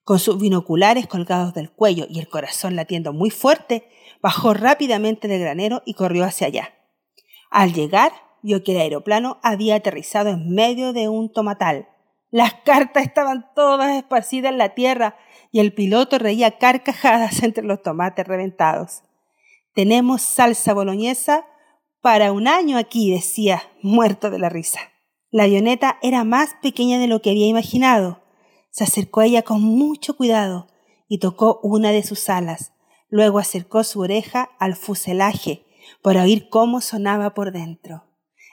Con 0.03 0.19
sus 0.19 0.41
binoculares 0.41 1.07
colgados 1.07 1.55
del 1.55 1.71
cuello 1.71 2.07
y 2.11 2.19
el 2.19 2.29
corazón 2.29 2.75
latiendo 2.75 3.13
muy 3.13 3.31
fuerte, 3.31 3.89
bajó 4.21 4.55
rápidamente 4.55 5.29
del 5.29 5.41
granero 5.41 5.83
y 5.87 5.95
corrió 5.95 6.25
hacia 6.25 6.49
allá. 6.49 6.75
Al 7.49 7.73
llegar, 7.73 8.13
vio 8.43 8.63
que 8.63 8.73
el 8.73 8.81
aeroplano 8.81 9.39
había 9.43 9.77
aterrizado 9.77 10.31
en 10.31 10.51
medio 10.55 10.93
de 10.93 11.09
un 11.09 11.33
tomatal. 11.33 11.89
Las 12.31 12.55
cartas 12.65 13.05
estaban 13.05 13.51
todas 13.55 13.97
esparcidas 13.97 14.53
en 14.53 14.59
la 14.59 14.75
tierra 14.75 15.17
y 15.51 15.61
el 15.61 15.73
piloto 15.73 16.19
reía 16.19 16.59
carcajadas 16.59 17.43
entre 17.43 17.65
los 17.65 17.83
tomates 17.83 18.27
reventados. 18.27 19.03
Tenemos 19.75 20.23
salsa 20.23 20.75
boloñesa 20.75 21.47
para 22.01 22.33
un 22.33 22.49
año 22.49 22.79
aquí, 22.79 23.11
decía, 23.11 23.63
muerto 23.83 24.31
de 24.31 24.39
la 24.39 24.49
risa. 24.49 24.81
La 25.31 25.45
avioneta 25.45 25.99
era 26.03 26.25
más 26.25 26.55
pequeña 26.63 26.99
de 26.99 27.07
lo 27.07 27.21
que 27.21 27.31
había 27.31 27.47
imaginado. 27.47 28.23
Se 28.71 28.85
acercó 28.85 29.21
a 29.21 29.27
ella 29.27 29.43
con 29.43 29.63
mucho 29.63 30.17
cuidado 30.17 30.69
y 31.07 31.19
tocó 31.19 31.61
una 31.63 31.91
de 31.93 32.03
sus 32.03 32.29
alas. 32.29 32.73
Luego 33.11 33.39
acercó 33.39 33.85
su 33.85 34.01
oreja 34.01 34.51
al 34.59 34.75
fuselaje 34.75 35.65
para 36.03 36.23
oír 36.23 36.49
cómo 36.49 36.81
sonaba 36.81 37.35
por 37.35 37.53
dentro. 37.53 38.08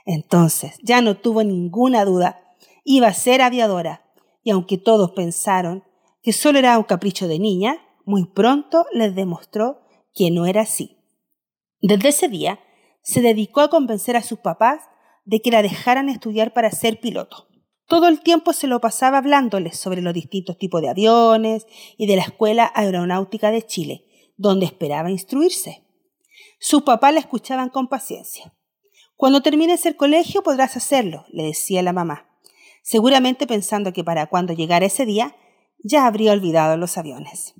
Entonces 0.05 0.77
ya 0.83 1.01
no 1.01 1.17
tuvo 1.17 1.43
ninguna 1.43 2.05
duda. 2.05 2.39
Iba 2.83 3.07
a 3.07 3.13
ser 3.13 3.41
aviadora. 3.41 4.05
Y 4.43 4.51
aunque 4.51 4.77
todos 4.77 5.11
pensaron 5.11 5.83
que 6.21 6.31
solo 6.31 6.59
era 6.59 6.77
un 6.77 6.83
capricho 6.83 7.27
de 7.27 7.39
niña, 7.39 7.77
muy 8.05 8.25
pronto 8.25 8.85
les 8.93 9.15
demostró 9.15 9.81
que 10.13 10.31
no 10.31 10.45
era 10.45 10.61
así. 10.61 10.97
Desde 11.81 12.09
ese 12.09 12.29
día 12.29 12.59
se 13.01 13.21
dedicó 13.21 13.61
a 13.61 13.69
convencer 13.69 14.15
a 14.15 14.23
sus 14.23 14.39
papás 14.39 14.81
de 15.25 15.41
que 15.41 15.51
la 15.51 15.61
dejaran 15.61 16.09
estudiar 16.09 16.53
para 16.53 16.71
ser 16.71 16.99
piloto. 16.99 17.47
Todo 17.87 18.07
el 18.07 18.21
tiempo 18.21 18.53
se 18.53 18.67
lo 18.67 18.81
pasaba 18.81 19.19
hablándoles 19.19 19.77
sobre 19.77 20.01
los 20.01 20.13
distintos 20.13 20.57
tipos 20.57 20.81
de 20.81 20.89
aviones 20.89 21.67
y 21.97 22.07
de 22.07 22.15
la 22.15 22.23
Escuela 22.23 22.71
Aeronáutica 22.73 23.51
de 23.51 23.63
Chile, 23.63 24.05
donde 24.37 24.65
esperaba 24.65 25.11
instruirse. 25.11 25.83
Sus 26.59 26.81
papás 26.81 27.13
la 27.13 27.19
escuchaban 27.19 27.69
con 27.69 27.87
paciencia. 27.87 28.55
Cuando 29.15 29.41
termines 29.41 29.85
el 29.85 29.95
colegio 29.95 30.43
podrás 30.43 30.75
hacerlo, 30.75 31.25
le 31.29 31.43
decía 31.43 31.81
la 31.81 31.93
mamá, 31.93 32.29
seguramente 32.83 33.47
pensando 33.47 33.93
que 33.93 34.03
para 34.03 34.27
cuando 34.27 34.53
llegara 34.53 34.85
ese 34.85 35.05
día 35.05 35.35
ya 35.83 36.05
habría 36.05 36.33
olvidado 36.33 36.75
los 36.77 36.97
aviones. 36.97 37.53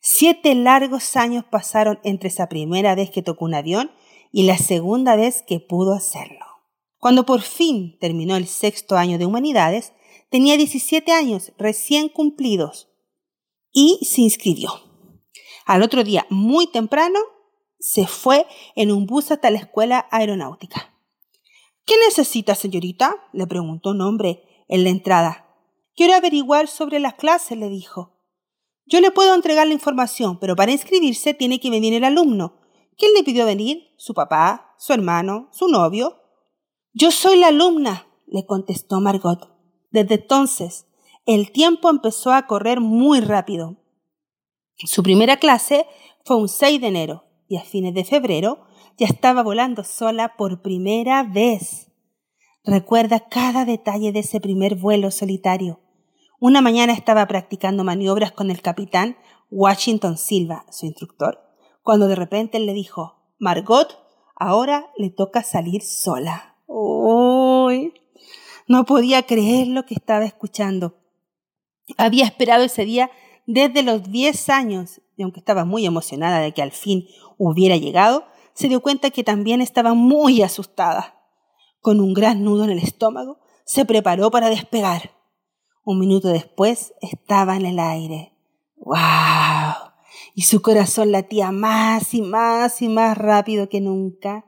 Siete 0.00 0.54
largos 0.54 1.16
años 1.16 1.44
pasaron 1.44 2.00
entre 2.04 2.28
esa 2.28 2.48
primera 2.48 2.94
vez 2.94 3.10
que 3.10 3.22
tocó 3.22 3.44
un 3.44 3.54
avión 3.54 3.90
y 4.32 4.44
la 4.44 4.56
segunda 4.56 5.16
vez 5.16 5.42
que 5.46 5.60
pudo 5.60 5.92
hacerlo. 5.92 6.46
Cuando 6.98 7.26
por 7.26 7.42
fin 7.42 7.98
terminó 7.98 8.36
el 8.36 8.46
sexto 8.46 8.96
año 8.96 9.18
de 9.18 9.26
humanidades, 9.26 9.92
tenía 10.30 10.56
17 10.56 11.12
años 11.12 11.52
recién 11.58 12.08
cumplidos 12.08 12.88
y 13.72 13.98
se 14.02 14.22
inscribió. 14.22 14.70
Al 15.66 15.82
otro 15.82 16.04
día, 16.04 16.26
muy 16.30 16.66
temprano, 16.66 17.18
se 17.80 18.06
fue 18.06 18.46
en 18.76 18.92
un 18.92 19.06
bus 19.06 19.30
hasta 19.30 19.50
la 19.50 19.58
escuela 19.58 20.06
aeronáutica. 20.10 20.94
¿Qué 21.86 21.94
necesita, 22.06 22.54
señorita? 22.54 23.16
le 23.32 23.46
preguntó 23.46 23.90
un 23.90 24.02
hombre 24.02 24.44
en 24.68 24.84
la 24.84 24.90
entrada. 24.90 25.46
Quiero 25.96 26.14
averiguar 26.14 26.68
sobre 26.68 27.00
las 27.00 27.14
clases, 27.14 27.58
le 27.58 27.68
dijo. 27.68 28.12
Yo 28.84 29.00
le 29.00 29.10
puedo 29.10 29.34
entregar 29.34 29.66
la 29.66 29.72
información, 29.72 30.38
pero 30.38 30.54
para 30.54 30.72
inscribirse 30.72 31.34
tiene 31.34 31.58
que 31.58 31.70
venir 31.70 31.94
el 31.94 32.04
alumno. 32.04 32.60
¿Quién 32.96 33.14
le 33.14 33.24
pidió 33.24 33.46
venir? 33.46 33.88
¿Su 33.96 34.12
papá? 34.14 34.74
¿Su 34.78 34.92
hermano? 34.92 35.48
¿Su 35.50 35.68
novio? 35.68 36.18
Yo 36.92 37.10
soy 37.10 37.38
la 37.38 37.48
alumna, 37.48 38.06
le 38.26 38.44
contestó 38.44 39.00
Margot. 39.00 39.56
Desde 39.90 40.16
entonces, 40.16 40.86
el 41.24 41.50
tiempo 41.50 41.88
empezó 41.88 42.32
a 42.32 42.46
correr 42.46 42.80
muy 42.80 43.20
rápido. 43.20 43.76
Su 44.76 45.02
primera 45.02 45.38
clase 45.38 45.86
fue 46.24 46.36
un 46.36 46.48
6 46.48 46.80
de 46.80 46.86
enero 46.86 47.29
y 47.50 47.56
a 47.56 47.64
fines 47.64 47.92
de 47.92 48.04
febrero 48.04 48.60
ya 48.96 49.06
estaba 49.06 49.42
volando 49.42 49.82
sola 49.82 50.36
por 50.36 50.62
primera 50.62 51.24
vez. 51.24 51.90
Recuerda 52.64 53.28
cada 53.28 53.64
detalle 53.64 54.12
de 54.12 54.20
ese 54.20 54.40
primer 54.40 54.76
vuelo 54.76 55.10
solitario. 55.10 55.80
Una 56.38 56.60
mañana 56.60 56.92
estaba 56.92 57.26
practicando 57.26 57.82
maniobras 57.82 58.30
con 58.30 58.52
el 58.52 58.62
capitán 58.62 59.16
Washington 59.50 60.16
Silva, 60.16 60.64
su 60.70 60.86
instructor, 60.86 61.40
cuando 61.82 62.06
de 62.06 62.14
repente 62.14 62.56
él 62.56 62.66
le 62.66 62.72
dijo, 62.72 63.34
Margot, 63.40 63.98
ahora 64.36 64.86
le 64.96 65.10
toca 65.10 65.42
salir 65.42 65.82
sola. 65.82 66.54
Uy, 66.68 67.94
no 68.68 68.84
podía 68.84 69.24
creer 69.24 69.66
lo 69.66 69.86
que 69.86 69.94
estaba 69.94 70.24
escuchando. 70.24 71.00
Había 71.98 72.26
esperado 72.26 72.62
ese 72.62 72.84
día 72.84 73.10
desde 73.52 73.82
los 73.82 74.10
10 74.10 74.48
años 74.48 75.00
y 75.16 75.22
aunque 75.22 75.40
estaba 75.40 75.64
muy 75.64 75.84
emocionada 75.84 76.40
de 76.40 76.52
que 76.52 76.62
al 76.62 76.72
fin 76.72 77.06
hubiera 77.36 77.76
llegado, 77.76 78.24
se 78.54 78.68
dio 78.68 78.80
cuenta 78.80 79.10
que 79.10 79.24
también 79.24 79.60
estaba 79.60 79.94
muy 79.94 80.42
asustada. 80.42 81.16
Con 81.80 82.00
un 82.00 82.14
gran 82.14 82.42
nudo 82.42 82.64
en 82.64 82.70
el 82.70 82.78
estómago, 82.78 83.38
se 83.64 83.84
preparó 83.84 84.30
para 84.30 84.48
despegar. 84.48 85.10
Un 85.84 85.98
minuto 85.98 86.28
después 86.28 86.94
estaba 87.00 87.56
en 87.56 87.66
el 87.66 87.78
aire. 87.78 88.32
¡Wow! 88.76 89.92
Y 90.34 90.42
su 90.42 90.62
corazón 90.62 91.12
latía 91.12 91.52
más 91.52 92.14
y 92.14 92.22
más 92.22 92.80
y 92.82 92.88
más 92.88 93.18
rápido 93.18 93.68
que 93.68 93.80
nunca. 93.80 94.46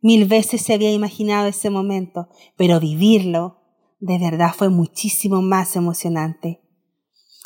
Mil 0.00 0.24
veces 0.24 0.62
se 0.62 0.74
había 0.74 0.92
imaginado 0.92 1.46
ese 1.46 1.70
momento, 1.70 2.28
pero 2.56 2.80
vivirlo 2.80 3.58
de 4.00 4.18
verdad 4.18 4.52
fue 4.56 4.70
muchísimo 4.70 5.42
más 5.42 5.76
emocionante. 5.76 6.59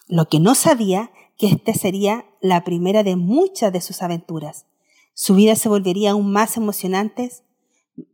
Lo 0.07 0.29
que 0.29 0.39
no 0.39 0.55
sabía 0.55 1.11
que 1.39 1.49
esta 1.49 1.73
sería 1.73 2.27
la 2.41 2.63
primera 2.65 3.03
de 3.03 3.17
muchas 3.17 3.73
de 3.73 3.81
sus 3.81 4.03
aventuras. 4.03 4.67
Su 5.15 5.35
vida 5.35 5.57
se 5.57 5.69
volvería 5.69 6.13
aún 6.13 6.33
más 6.33 6.57
emocionante 6.57 7.31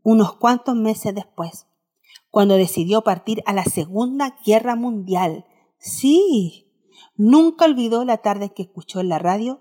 unos 0.03 0.35
cuantos 0.35 0.77
meses 0.77 1.15
después, 1.15 1.67
cuando 2.31 2.55
decidió 2.55 3.03
partir 3.03 3.43
a 3.47 3.53
la 3.53 3.65
Segunda 3.65 4.37
Guerra 4.45 4.77
Mundial. 4.77 5.47
Sí, 5.79 6.71
nunca 7.17 7.65
olvidó 7.65 8.05
la 8.05 8.19
tarde 8.19 8.53
que 8.53 8.63
escuchó 8.63 9.01
en 9.01 9.09
la 9.09 9.19
radio 9.19 9.61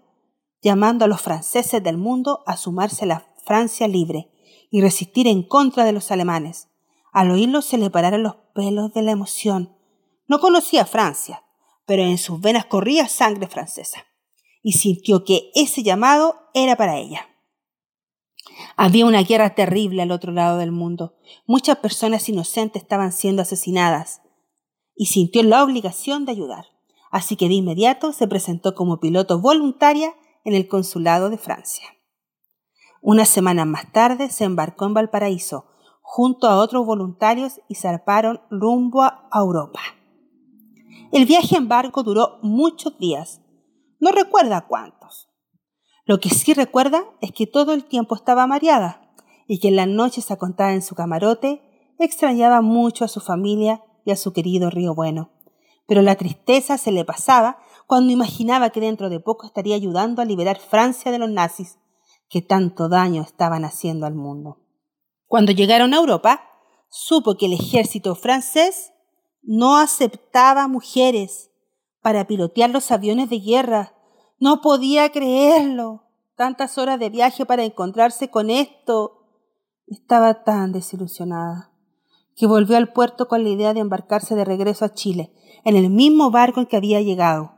llamando 0.62 1.06
a 1.06 1.08
los 1.08 1.22
franceses 1.22 1.82
del 1.82 1.98
mundo 1.98 2.44
a 2.46 2.58
sumarse 2.58 3.06
a 3.06 3.08
la 3.08 3.26
Francia 3.46 3.88
libre 3.88 4.30
y 4.70 4.82
resistir 4.82 5.28
en 5.28 5.42
contra 5.44 5.86
de 5.86 5.94
los 5.94 6.12
alemanes. 6.12 6.68
Al 7.12 7.32
oírlo 7.32 7.62
se 7.62 7.78
le 7.78 7.90
pararon 7.90 8.24
los 8.24 8.36
pelos 8.54 8.94
de 8.94 9.02
la 9.02 9.12
emoción. 9.12 9.76
No 10.28 10.40
conocía 10.40 10.86
Francia, 10.86 11.44
pero 11.90 12.04
en 12.04 12.20
sus 12.20 12.40
venas 12.40 12.66
corría 12.66 13.08
sangre 13.08 13.48
francesa, 13.48 14.06
y 14.62 14.74
sintió 14.74 15.24
que 15.24 15.50
ese 15.56 15.82
llamado 15.82 16.36
era 16.54 16.76
para 16.76 16.98
ella. 16.98 17.28
Había 18.78 19.08
una 19.08 19.24
guerra 19.24 19.56
terrible 19.56 20.04
al 20.04 20.12
otro 20.12 20.32
lado 20.32 20.60
del 20.60 20.72
mundo. 20.72 21.18
Muchas 21.48 21.78
personas 21.78 22.30
inocentes 22.30 22.84
estaban 22.84 23.12
siendo 23.12 23.42
asesinadas, 23.42 24.22
y 24.96 25.08
sintió 25.08 25.42
la 25.42 25.64
obligación 25.64 26.26
de 26.26 26.34
ayudar. 26.34 26.66
Así 27.10 27.36
que 27.36 27.48
de 27.48 27.56
inmediato 27.56 28.14
se 28.14 28.28
presentó 28.28 28.76
como 28.76 29.00
piloto 29.00 29.40
voluntaria 29.40 30.14
en 30.46 30.54
el 30.54 30.68
consulado 30.68 31.32
de 31.32 31.40
Francia. 31.40 31.88
Una 33.02 33.26
semana 33.26 33.66
más 33.66 33.92
tarde 33.92 34.30
se 34.30 34.44
embarcó 34.44 34.86
en 34.86 34.94
Valparaíso 34.94 35.66
junto 36.02 36.46
a 36.46 36.58
otros 36.58 36.86
voluntarios 36.86 37.62
y 37.68 37.74
zarparon 37.74 38.42
rumbo 38.52 39.02
a 39.02 39.28
Europa. 39.34 39.80
El 41.12 41.26
viaje 41.26 41.56
en 41.58 41.68
barco 41.68 42.04
duró 42.04 42.38
muchos 42.44 42.98
días. 43.00 43.42
No 44.00 44.12
recuerda 44.12 44.68
cuántos. 44.68 45.28
Lo 46.06 46.20
que 46.20 46.30
sí 46.30 46.54
recuerda 46.54 47.04
es 47.20 47.32
que 47.32 47.48
todo 47.48 47.74
el 47.74 47.86
tiempo 47.86 48.16
estaba 48.16 48.46
mareada 48.46 49.12
y 49.48 49.60
que 49.60 49.70
en 49.70 49.76
las 49.76 49.88
noches 49.88 50.30
acostada 50.30 50.74
en 50.74 50.84
su 50.84 50.94
camarote 50.94 51.64
extrañaba 51.98 52.62
mucho 52.62 53.06
a 53.06 53.08
su 53.08 53.22
familia 53.22 53.84
y 54.06 54.12
a 54.12 54.16
su 54.16 54.34
querido 54.34 54.70
Río 54.70 54.94
Bueno. 54.94 55.32
Pero 55.88 56.04
la 56.04 56.16
tristeza 56.16 56.78
se 56.78 56.92
le 56.92 57.06
pasaba 57.06 57.58
cuando 57.88 58.14
imaginaba 58.14 58.70
que 58.70 58.80
dentro 58.80 59.10
de 59.10 59.20
poco 59.20 59.48
estaría 59.48 59.76
ayudando 59.76 60.22
a 60.22 60.26
liberar 60.26 60.60
Francia 60.60 61.12
de 61.12 61.18
los 61.18 61.32
nazis 61.32 61.80
que 62.30 62.44
tanto 62.44 62.88
daño 62.88 63.24
estaban 63.24 63.66
haciendo 63.66 64.06
al 64.06 64.14
mundo. 64.14 64.60
Cuando 65.26 65.52
llegaron 65.52 65.96
a 65.96 65.98
Europa, 65.98 66.44
supo 66.90 67.36
que 67.36 67.48
el 67.48 67.54
ejército 67.54 68.14
francés 68.14 68.92
no 69.42 69.78
aceptaba 69.78 70.68
mujeres 70.68 71.52
para 72.02 72.28
pilotear 72.28 72.70
los 72.70 72.92
aviones 72.92 73.30
de 73.30 73.40
guerra. 73.40 73.94
No 74.40 74.62
podía 74.62 75.10
creerlo. 75.12 76.04
Tantas 76.36 76.78
horas 76.78 77.00
de 77.00 77.10
viaje 77.10 77.46
para 77.46 77.64
encontrarse 77.64 78.30
con 78.30 78.50
esto. 78.50 79.28
Estaba 79.88 80.44
tan 80.44 80.72
desilusionada 80.72 81.70
que 82.40 82.48
volvió 82.48 82.78
al 82.78 82.94
puerto 82.94 83.28
con 83.28 83.44
la 83.44 83.50
idea 83.50 83.74
de 83.74 83.82
embarcarse 83.82 84.34
de 84.34 84.46
regreso 84.46 84.86
a 84.86 84.94
Chile, 84.94 85.34
en 85.66 85.76
el 85.76 85.90
mismo 85.90 86.32
barco 86.32 86.62
en 86.62 86.68
que 86.68 86.78
había 86.78 87.02
llegado. 87.02 87.52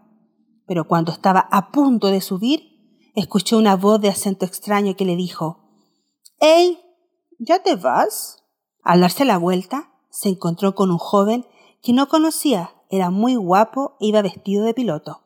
Pero 0.65 0.87
cuando 0.87 1.11
estaba 1.11 1.41
a 1.51 1.71
punto 1.71 2.07
de 2.07 2.19
subir, 2.19 3.11
escuchó 3.13 3.59
una 3.59 3.75
voz 3.75 4.01
de 4.01 4.09
acento 4.09 4.43
extraño 4.43 4.95
que 4.95 5.05
le 5.05 5.15
dijo 5.15 5.59
¡Ey! 6.39 6.79
¿Ya 7.37 7.61
te 7.61 7.75
vas? 7.75 8.43
Al 8.81 9.01
darse 9.01 9.23
la 9.23 9.37
vuelta, 9.37 9.91
se 10.09 10.29
encontró 10.29 10.73
con 10.73 10.89
un 10.89 10.97
joven 10.97 11.45
que 11.81 11.93
no 11.93 12.07
conocía, 12.07 12.75
era 12.89 13.09
muy 13.09 13.35
guapo 13.35 13.97
e 13.99 14.07
iba 14.07 14.21
vestido 14.21 14.65
de 14.65 14.73
piloto. 14.73 15.23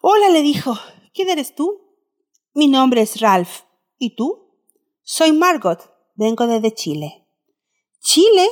Hola, 0.00 0.28
le 0.28 0.42
dijo. 0.42 0.76
¿Quién 1.14 1.28
eres 1.28 1.54
tú? 1.54 1.80
Mi 2.54 2.68
nombre 2.68 3.02
es 3.02 3.20
Ralph. 3.20 3.60
¿Y 3.98 4.16
tú? 4.16 4.48
Soy 5.02 5.32
Margot. 5.32 5.92
Vengo 6.14 6.46
desde 6.46 6.74
Chile. 6.74 7.26
¿Chile? 8.00 8.48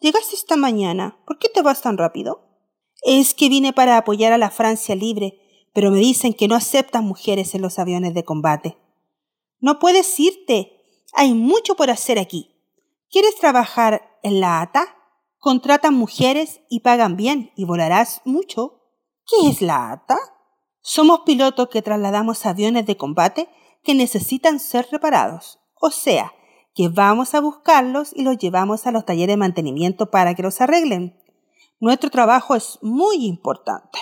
Llegaste 0.00 0.36
esta 0.36 0.56
mañana. 0.56 1.18
¿Por 1.26 1.38
qué 1.38 1.48
te 1.48 1.62
vas 1.62 1.82
tan 1.82 1.98
rápido? 1.98 2.48
Es 3.02 3.34
que 3.34 3.48
vine 3.48 3.72
para 3.72 3.96
apoyar 3.96 4.32
a 4.32 4.38
la 4.38 4.50
Francia 4.50 4.94
libre, 4.94 5.40
pero 5.74 5.90
me 5.90 5.98
dicen 5.98 6.34
que 6.34 6.48
no 6.48 6.54
aceptan 6.54 7.04
mujeres 7.04 7.54
en 7.54 7.62
los 7.62 7.78
aviones 7.78 8.14
de 8.14 8.24
combate. 8.24 8.78
No 9.58 9.78
puedes 9.78 10.20
irte. 10.20 10.80
Hay 11.14 11.34
mucho 11.34 11.74
por 11.74 11.90
hacer 11.90 12.18
aquí. 12.18 12.54
¿Quieres 13.10 13.36
trabajar 13.36 14.18
en 14.22 14.40
la 14.40 14.60
ATA? 14.60 15.01
Contratan 15.42 15.94
mujeres 15.94 16.60
y 16.68 16.80
pagan 16.82 17.16
bien 17.16 17.50
y 17.56 17.64
volarás 17.64 18.22
mucho. 18.24 18.80
¿Qué 19.26 19.48
es 19.48 19.60
la 19.60 19.90
ATA? 19.90 20.16
Somos 20.82 21.22
pilotos 21.26 21.68
que 21.68 21.82
trasladamos 21.82 22.46
aviones 22.46 22.86
de 22.86 22.96
combate 22.96 23.48
que 23.82 23.96
necesitan 23.96 24.60
ser 24.60 24.86
reparados. 24.92 25.58
O 25.80 25.90
sea, 25.90 26.32
que 26.76 26.88
vamos 26.88 27.34
a 27.34 27.40
buscarlos 27.40 28.12
y 28.14 28.22
los 28.22 28.38
llevamos 28.38 28.86
a 28.86 28.92
los 28.92 29.04
talleres 29.04 29.32
de 29.32 29.38
mantenimiento 29.38 30.12
para 30.12 30.36
que 30.36 30.44
los 30.44 30.60
arreglen. 30.60 31.20
Nuestro 31.80 32.08
trabajo 32.08 32.54
es 32.54 32.78
muy 32.80 33.26
importante. 33.26 33.98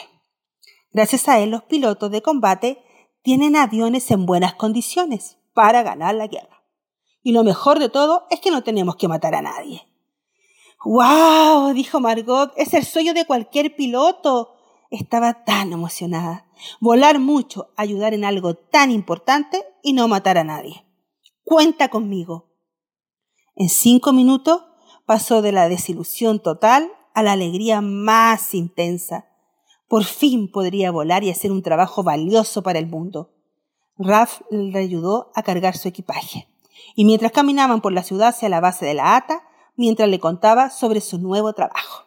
Gracias 0.92 1.26
a 1.26 1.38
él, 1.38 1.49
los 1.49 1.62
pilotos 1.62 2.11
de 2.11 2.20
combate 2.20 2.85
tienen 3.23 3.56
aviones 3.56 4.11
en 4.11 4.26
buenas 4.26 4.56
condiciones 4.56 5.38
para 5.54 5.82
ganar 5.82 6.16
la 6.16 6.26
guerra. 6.26 6.66
Y 7.23 7.32
lo 7.32 7.44
mejor 7.44 7.78
de 7.78 7.88
todo 7.88 8.26
es 8.28 8.40
que 8.40 8.50
no 8.50 8.62
tenemos 8.62 8.97
que 8.97 9.09
matar 9.09 9.35
a 9.35 9.40
nadie. 9.40 9.89
¡Wow! 10.85 11.75
dijo 11.75 12.01
Margot, 12.01 12.53
es 12.57 12.73
el 12.73 12.85
sueño 12.85 13.13
de 13.13 13.27
cualquier 13.27 13.77
piloto. 13.77 14.57
Estaba 14.91 15.45
tan 15.45 15.73
emocionada. 15.73 16.47
Volar 16.81 17.19
mucho, 17.19 17.73
ayudar 17.77 18.15
en 18.15 18.25
algo 18.25 18.55
tan 18.55 18.91
importante 18.91 19.63
y 19.83 19.93
no 19.93 20.09
matar 20.09 20.39
a 20.39 20.45
nadie. 20.45 20.85
Cuenta 21.45 21.89
conmigo. 21.89 22.51
En 23.55 23.69
cinco 23.69 24.13
minutos 24.13 24.63
pasó 25.05 25.43
de 25.43 25.53
la 25.53 25.69
desilusión 25.69 26.41
total 26.41 26.91
a 27.15 27.23
la 27.23 27.33
alegría 27.33 27.81
más 27.81 28.55
intensa. 28.55 29.27
Por 29.87 30.05
fin 30.05 30.51
podría 30.51 30.91
volar 30.91 31.25
y 31.25 31.31
hacer 31.31 31.53
un 31.53 31.63
trabajo 31.63 32.03
valioso 32.03 32.63
para 32.63 32.79
el 32.79 32.87
mundo. 32.87 33.35
Ralph 33.99 34.41
le 34.51 34.79
ayudó 34.79 35.31
a 35.35 35.43
cargar 35.43 35.77
su 35.77 35.89
equipaje. 35.89 36.49
Y 36.95 37.05
mientras 37.05 37.33
caminaban 37.33 37.81
por 37.83 37.93
la 37.93 38.03
ciudad 38.03 38.29
hacia 38.29 38.49
la 38.49 38.61
base 38.61 38.87
de 38.87 38.95
la 38.95 39.16
ATA, 39.16 39.43
mientras 39.81 40.11
le 40.11 40.21
contaba 40.21 40.69
sobre 40.69 41.01
su 41.01 41.19
nuevo 41.19 41.55
trabajo. 41.55 42.05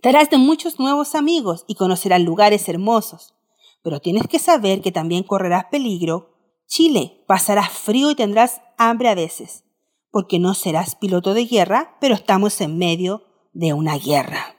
Te 0.00 0.10
harás 0.10 0.30
de 0.30 0.38
muchos 0.38 0.78
nuevos 0.78 1.16
amigos 1.16 1.64
y 1.66 1.74
conocerás 1.74 2.20
lugares 2.20 2.68
hermosos, 2.68 3.34
pero 3.82 4.00
tienes 4.00 4.28
que 4.28 4.38
saber 4.38 4.82
que 4.82 4.92
también 4.92 5.24
correrás 5.24 5.64
peligro. 5.64 6.36
Chile, 6.68 7.24
pasarás 7.26 7.70
frío 7.70 8.12
y 8.12 8.14
tendrás 8.14 8.62
hambre 8.78 9.08
a 9.08 9.16
veces, 9.16 9.64
porque 10.12 10.38
no 10.38 10.54
serás 10.54 10.94
piloto 10.94 11.34
de 11.34 11.44
guerra, 11.44 11.96
pero 12.00 12.14
estamos 12.14 12.60
en 12.60 12.78
medio 12.78 13.24
de 13.52 13.72
una 13.72 13.98
guerra. 13.98 14.54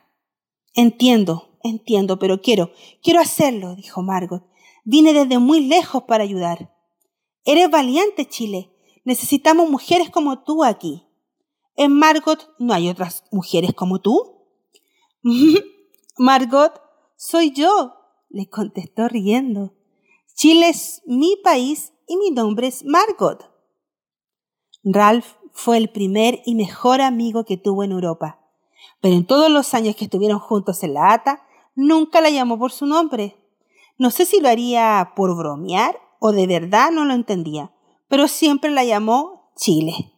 Entiendo, 0.73 1.57
entiendo, 1.63 2.19
pero 2.19 2.41
quiero, 2.41 2.71
quiero 3.01 3.21
hacerlo, 3.21 3.75
dijo 3.75 4.01
Margot. 4.01 4.43
Vine 4.83 5.13
desde 5.13 5.39
muy 5.39 5.61
lejos 5.61 6.03
para 6.03 6.25
ayudar. 6.25 6.75
Eres 7.45 7.71
valiente, 7.71 8.27
Chile. 8.27 8.75
Necesitamos 9.05 9.69
mujeres 9.69 10.09
como 10.09 10.43
tú 10.43 10.65
aquí. 10.65 11.02
En 11.75 11.97
Margot 11.97 12.53
no 12.59 12.73
hay 12.73 12.89
otras 12.89 13.23
mujeres 13.31 13.73
como 13.73 13.99
tú. 13.99 14.47
Margot, 16.17 16.81
soy 17.15 17.51
yo, 17.51 17.95
le 18.29 18.47
contestó 18.49 19.07
riendo. 19.07 19.73
Chile 20.35 20.69
es 20.69 21.01
mi 21.05 21.35
país 21.43 21.93
y 22.07 22.17
mi 22.17 22.31
nombre 22.31 22.67
es 22.67 22.83
Margot. 22.85 23.49
Ralph 24.83 25.35
fue 25.51 25.77
el 25.77 25.89
primer 25.89 26.41
y 26.45 26.55
mejor 26.55 27.01
amigo 27.01 27.45
que 27.45 27.57
tuvo 27.57 27.83
en 27.83 27.91
Europa, 27.91 28.39
pero 29.01 29.15
en 29.15 29.25
todos 29.25 29.49
los 29.49 29.73
años 29.73 29.95
que 29.95 30.05
estuvieron 30.05 30.39
juntos 30.39 30.83
en 30.83 30.95
la 30.95 31.13
ATA, 31.13 31.45
nunca 31.75 32.21
la 32.21 32.29
llamó 32.29 32.59
por 32.59 32.71
su 32.71 32.85
nombre. 32.85 33.37
No 33.97 34.11
sé 34.11 34.25
si 34.25 34.41
lo 34.41 34.49
haría 34.49 35.13
por 35.15 35.35
bromear 35.35 35.99
o 36.19 36.31
de 36.31 36.47
verdad 36.47 36.91
no 36.91 37.05
lo 37.05 37.13
entendía, 37.13 37.71
pero 38.07 38.27
siempre 38.27 38.71
la 38.71 38.83
llamó 38.83 39.51
Chile. 39.55 40.12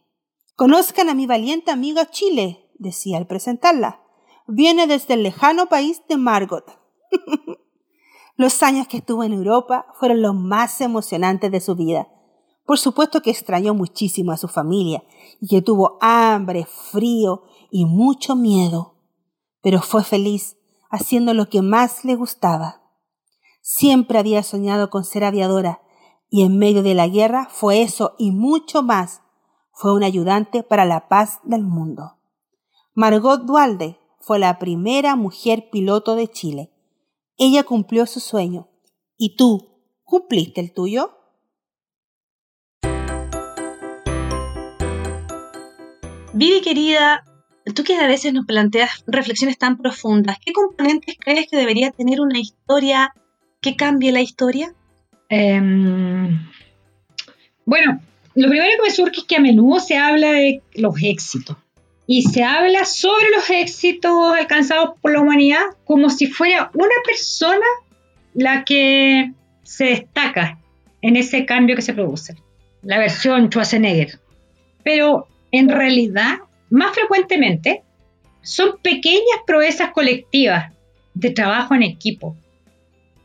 Conozcan 0.56 1.10
a 1.10 1.14
mi 1.14 1.26
valiente 1.26 1.70
amiga 1.70 2.10
Chile, 2.10 2.70
decía 2.78 3.18
al 3.18 3.26
presentarla. 3.26 4.00
Viene 4.46 4.86
desde 4.86 5.12
el 5.12 5.22
lejano 5.22 5.66
país 5.66 6.00
de 6.08 6.16
Margot. 6.16 6.64
los 8.36 8.62
años 8.62 8.88
que 8.88 8.96
estuvo 8.96 9.22
en 9.22 9.34
Europa 9.34 9.86
fueron 10.00 10.22
los 10.22 10.34
más 10.34 10.80
emocionantes 10.80 11.52
de 11.52 11.60
su 11.60 11.76
vida. 11.76 12.08
Por 12.64 12.78
supuesto 12.78 13.20
que 13.20 13.30
extrañó 13.30 13.74
muchísimo 13.74 14.32
a 14.32 14.38
su 14.38 14.48
familia 14.48 15.04
y 15.42 15.46
que 15.48 15.60
tuvo 15.60 15.98
hambre, 16.00 16.64
frío 16.64 17.42
y 17.70 17.84
mucho 17.84 18.34
miedo, 18.34 18.96
pero 19.60 19.82
fue 19.82 20.04
feliz 20.04 20.56
haciendo 20.90 21.34
lo 21.34 21.50
que 21.50 21.60
más 21.60 22.02
le 22.02 22.14
gustaba. 22.14 22.80
Siempre 23.60 24.18
había 24.18 24.42
soñado 24.42 24.88
con 24.88 25.04
ser 25.04 25.22
aviadora 25.22 25.82
y 26.30 26.44
en 26.44 26.56
medio 26.56 26.82
de 26.82 26.94
la 26.94 27.08
guerra 27.08 27.48
fue 27.50 27.82
eso 27.82 28.14
y 28.18 28.30
mucho 28.30 28.82
más. 28.82 29.20
Fue 29.78 29.92
un 29.92 30.02
ayudante 30.02 30.62
para 30.62 30.86
la 30.86 31.06
paz 31.06 31.38
del 31.44 31.62
mundo. 31.62 32.16
Margot 32.94 33.42
Dualde 33.42 33.98
fue 34.20 34.38
la 34.38 34.58
primera 34.58 35.16
mujer 35.16 35.68
piloto 35.70 36.16
de 36.16 36.28
Chile. 36.28 36.70
Ella 37.36 37.62
cumplió 37.62 38.06
su 38.06 38.20
sueño. 38.20 38.68
¿Y 39.18 39.36
tú 39.36 39.68
cumpliste 40.02 40.62
el 40.62 40.72
tuyo? 40.72 41.18
Vivi 46.32 46.62
querida, 46.62 47.22
tú 47.74 47.84
que 47.84 47.96
a 47.96 48.06
veces 48.06 48.32
nos 48.32 48.46
planteas 48.46 49.04
reflexiones 49.06 49.58
tan 49.58 49.76
profundas, 49.76 50.38
¿qué 50.42 50.54
componentes 50.54 51.16
crees 51.20 51.48
que 51.50 51.58
debería 51.58 51.90
tener 51.90 52.22
una 52.22 52.38
historia 52.38 53.12
que 53.60 53.76
cambie 53.76 54.10
la 54.10 54.22
historia? 54.22 54.74
Em, 55.28 56.48
bueno, 57.66 58.00
lo 58.36 58.50
primero 58.50 58.70
que 58.76 58.88
me 58.88 58.94
surge 58.94 59.20
es 59.20 59.24
que 59.24 59.36
a 59.36 59.40
menudo 59.40 59.80
se 59.80 59.96
habla 59.96 60.32
de 60.32 60.62
los 60.74 60.94
éxitos. 61.02 61.56
Y 62.06 62.22
se 62.22 62.44
habla 62.44 62.84
sobre 62.84 63.30
los 63.34 63.48
éxitos 63.50 64.34
alcanzados 64.36 64.90
por 65.00 65.12
la 65.12 65.20
humanidad 65.20 65.62
como 65.84 66.10
si 66.10 66.26
fuera 66.26 66.70
una 66.74 66.94
persona 67.04 67.66
la 68.34 68.62
que 68.64 69.32
se 69.64 69.86
destaca 69.86 70.58
en 71.00 71.16
ese 71.16 71.46
cambio 71.46 71.74
que 71.74 71.82
se 71.82 71.94
produce, 71.94 72.36
la 72.82 72.98
versión 72.98 73.46
Schwarzenegger. 73.46 74.20
Pero 74.84 75.26
en 75.50 75.70
realidad, 75.70 76.36
más 76.68 76.94
frecuentemente, 76.94 77.82
son 78.42 78.76
pequeñas 78.82 79.40
proezas 79.46 79.90
colectivas 79.92 80.72
de 81.14 81.30
trabajo 81.30 81.74
en 81.74 81.82
equipo, 81.82 82.36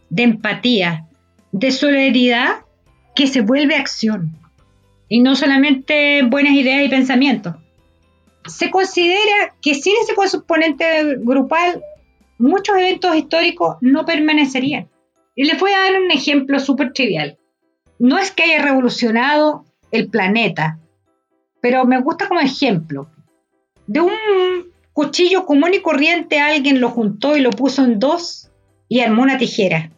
de 0.09 0.23
empatía, 0.23 1.05
de 1.51 1.71
solidaridad 1.71 2.61
que 3.13 3.27
se 3.27 3.41
vuelve 3.41 3.75
acción 3.75 4.40
y 5.11 5.19
no 5.19 5.35
solamente 5.35 6.21
buenas 6.23 6.53
ideas 6.53 6.85
y 6.85 6.87
pensamientos. 6.87 7.55
Se 8.45 8.71
considera 8.71 9.53
que 9.61 9.75
sin 9.75 9.93
ese 10.01 10.15
componente 10.15 11.17
grupal 11.17 11.83
muchos 12.37 12.77
eventos 12.77 13.13
históricos 13.17 13.75
no 13.81 14.05
permanecerían. 14.05 14.87
Y 15.35 15.43
les 15.43 15.59
voy 15.59 15.73
a 15.73 15.79
dar 15.79 16.01
un 16.01 16.11
ejemplo 16.11 16.61
súper 16.61 16.93
trivial. 16.93 17.37
No 17.99 18.17
es 18.19 18.31
que 18.31 18.43
haya 18.43 18.61
revolucionado 18.61 19.65
el 19.91 20.07
planeta, 20.07 20.79
pero 21.59 21.83
me 21.83 21.99
gusta 21.99 22.29
como 22.29 22.39
ejemplo. 22.39 23.09
De 23.87 23.99
un 23.99 24.13
cuchillo 24.93 25.45
común 25.45 25.73
y 25.73 25.81
corriente 25.81 26.39
alguien 26.39 26.79
lo 26.79 26.89
juntó 26.89 27.35
y 27.35 27.41
lo 27.41 27.49
puso 27.49 27.83
en 27.83 27.99
dos 27.99 28.49
y 28.87 29.01
armó 29.01 29.23
una 29.23 29.37
tijera. 29.37 29.91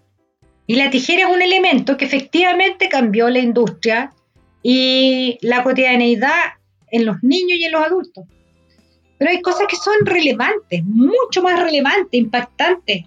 Y 0.66 0.74
la 0.74 0.90
tijera 0.90 1.28
es 1.30 1.36
un 1.36 1.44
elemento 1.44 1.98
que 1.98 2.06
efectivamente 2.06 2.90
cambió 2.90 3.30
la 3.30 3.38
industria 3.38 4.12
y 4.64 5.38
la 5.42 5.62
cotidianeidad 5.62 6.54
en 6.90 7.06
los 7.06 7.22
niños 7.22 7.60
y 7.60 7.66
en 7.66 7.74
los 7.74 7.84
adultos. 7.86 8.26
Pero 9.18 9.30
hay 9.30 9.42
cosas 9.42 9.68
que 9.68 9.76
son 9.76 9.94
relevantes, 10.06 10.84
mucho 10.86 11.44
más 11.44 11.62
relevantes, 11.62 12.20
impactantes. 12.20 13.06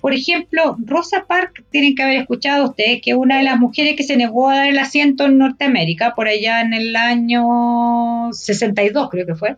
Por 0.00 0.14
ejemplo, 0.14 0.76
Rosa 0.84 1.24
Parks, 1.26 1.64
tienen 1.70 1.94
que 1.94 2.02
haber 2.02 2.18
escuchado 2.18 2.66
ustedes, 2.66 3.00
que 3.02 3.10
es 3.10 3.16
una 3.16 3.38
de 3.38 3.42
las 3.42 3.58
mujeres 3.58 3.96
que 3.96 4.04
se 4.04 4.16
negó 4.16 4.48
a 4.48 4.56
dar 4.56 4.68
el 4.68 4.78
asiento 4.78 5.24
en 5.24 5.38
Norteamérica, 5.38 6.14
por 6.14 6.28
allá 6.28 6.60
en 6.60 6.72
el 6.72 6.94
año 6.94 8.32
62 8.32 9.10
creo 9.10 9.26
que 9.26 9.34
fue, 9.34 9.56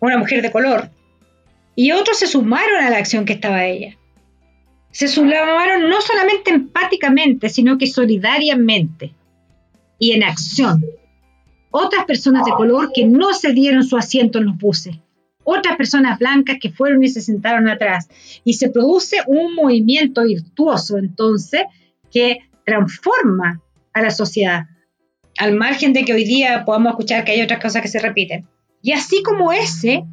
una 0.00 0.18
mujer 0.18 0.42
de 0.42 0.50
color. 0.50 0.90
Y 1.76 1.92
otros 1.92 2.18
se 2.18 2.26
sumaron 2.26 2.82
a 2.84 2.90
la 2.90 2.98
acción 2.98 3.24
que 3.24 3.32
estaba 3.32 3.64
ella. 3.64 3.96
Se 4.90 5.08
sumaron 5.08 5.88
no 5.88 6.00
solamente 6.02 6.50
empáticamente, 6.50 7.48
sino 7.48 7.78
que 7.78 7.86
solidariamente 7.86 9.12
y 9.98 10.12
en 10.12 10.22
acción. 10.22 10.84
Otras 11.70 12.04
personas 12.04 12.44
de 12.44 12.52
color 12.52 12.90
que 12.94 13.04
no 13.04 13.32
se 13.32 13.52
dieron 13.52 13.84
su 13.84 13.96
asiento 13.96 14.38
en 14.38 14.46
los 14.46 14.58
buses 14.58 14.96
otras 15.44 15.76
personas 15.76 16.18
blancas 16.18 16.56
que 16.60 16.70
fueron 16.70 17.04
y 17.04 17.08
se 17.08 17.20
sentaron 17.20 17.68
atrás. 17.68 18.08
Y 18.42 18.54
se 18.54 18.70
produce 18.70 19.18
un 19.26 19.54
movimiento 19.54 20.24
virtuoso 20.24 20.98
entonces 20.98 21.62
que 22.10 22.38
transforma 22.64 23.60
a 23.92 24.02
la 24.02 24.10
sociedad, 24.10 24.64
al 25.38 25.54
margen 25.54 25.92
de 25.92 26.04
que 26.04 26.14
hoy 26.14 26.24
día 26.24 26.64
podamos 26.64 26.92
escuchar 26.92 27.24
que 27.24 27.32
hay 27.32 27.42
otras 27.42 27.62
cosas 27.62 27.82
que 27.82 27.88
se 27.88 28.00
repiten. 28.00 28.48
Y 28.82 28.92
así 28.92 29.22
como 29.22 29.52
ese, 29.52 30.04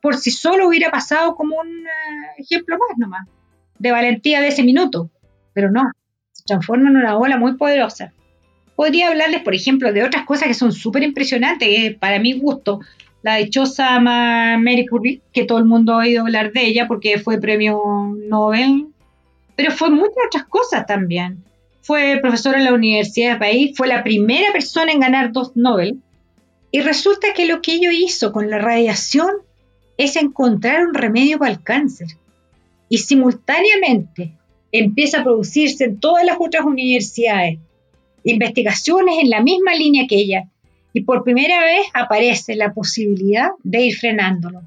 por 0.00 0.16
si 0.16 0.30
solo 0.30 0.68
hubiera 0.68 0.90
pasado 0.90 1.34
como 1.36 1.56
un 1.56 1.68
eh, 1.68 2.34
ejemplo 2.38 2.76
más 2.76 2.98
nomás, 2.98 3.28
de 3.78 3.90
valentía 3.90 4.40
de 4.40 4.48
ese 4.48 4.62
minuto, 4.62 5.10
pero 5.52 5.70
no, 5.70 5.90
se 6.32 6.42
transforma 6.44 6.90
en 6.90 6.96
una 6.96 7.18
ola 7.18 7.36
muy 7.36 7.56
poderosa. 7.56 8.12
Podría 8.76 9.08
hablarles, 9.08 9.42
por 9.42 9.54
ejemplo, 9.54 9.92
de 9.92 10.04
otras 10.04 10.24
cosas 10.24 10.48
que 10.48 10.54
son 10.54 10.72
súper 10.72 11.02
impresionantes, 11.02 11.68
que 11.68 11.96
para 11.98 12.18
mi 12.18 12.34
gusto 12.34 12.80
la 13.22 13.36
dichosa 13.36 13.98
Mary 13.98 14.86
Curie, 14.86 15.20
que 15.32 15.44
todo 15.44 15.58
el 15.58 15.64
mundo 15.64 15.94
ha 15.94 15.98
oído 15.98 16.22
hablar 16.22 16.52
de 16.52 16.66
ella 16.66 16.86
porque 16.86 17.18
fue 17.18 17.40
premio 17.40 18.14
Nobel, 18.28 18.86
pero 19.56 19.72
fue 19.72 19.90
muchas 19.90 20.26
otras 20.28 20.44
cosas 20.44 20.86
también. 20.86 21.42
Fue 21.80 22.18
profesora 22.20 22.58
en 22.58 22.64
la 22.64 22.74
Universidad 22.74 23.32
de 23.32 23.38
País, 23.38 23.76
fue 23.76 23.88
la 23.88 24.04
primera 24.04 24.52
persona 24.52 24.92
en 24.92 25.00
ganar 25.00 25.32
dos 25.32 25.56
Nobel, 25.56 25.98
y 26.70 26.82
resulta 26.82 27.32
que 27.34 27.46
lo 27.46 27.62
que 27.62 27.72
ella 27.72 27.90
hizo 27.92 28.32
con 28.32 28.50
la 28.50 28.58
radiación 28.58 29.30
es 29.96 30.16
encontrar 30.16 30.86
un 30.86 30.94
remedio 30.94 31.38
para 31.38 31.52
el 31.52 31.62
cáncer. 31.62 32.08
Y 32.88 32.98
simultáneamente 32.98 34.34
empieza 34.70 35.20
a 35.20 35.24
producirse 35.24 35.84
en 35.84 35.98
todas 35.98 36.24
las 36.24 36.36
otras 36.38 36.64
universidades 36.64 37.58
investigaciones 38.32 39.18
en 39.20 39.30
la 39.30 39.40
misma 39.40 39.74
línea 39.74 40.06
que 40.08 40.16
ella, 40.16 40.50
y 40.92 41.02
por 41.02 41.24
primera 41.24 41.60
vez 41.60 41.86
aparece 41.92 42.56
la 42.56 42.72
posibilidad 42.72 43.50
de 43.62 43.82
ir 43.82 43.96
frenándolo. 43.96 44.62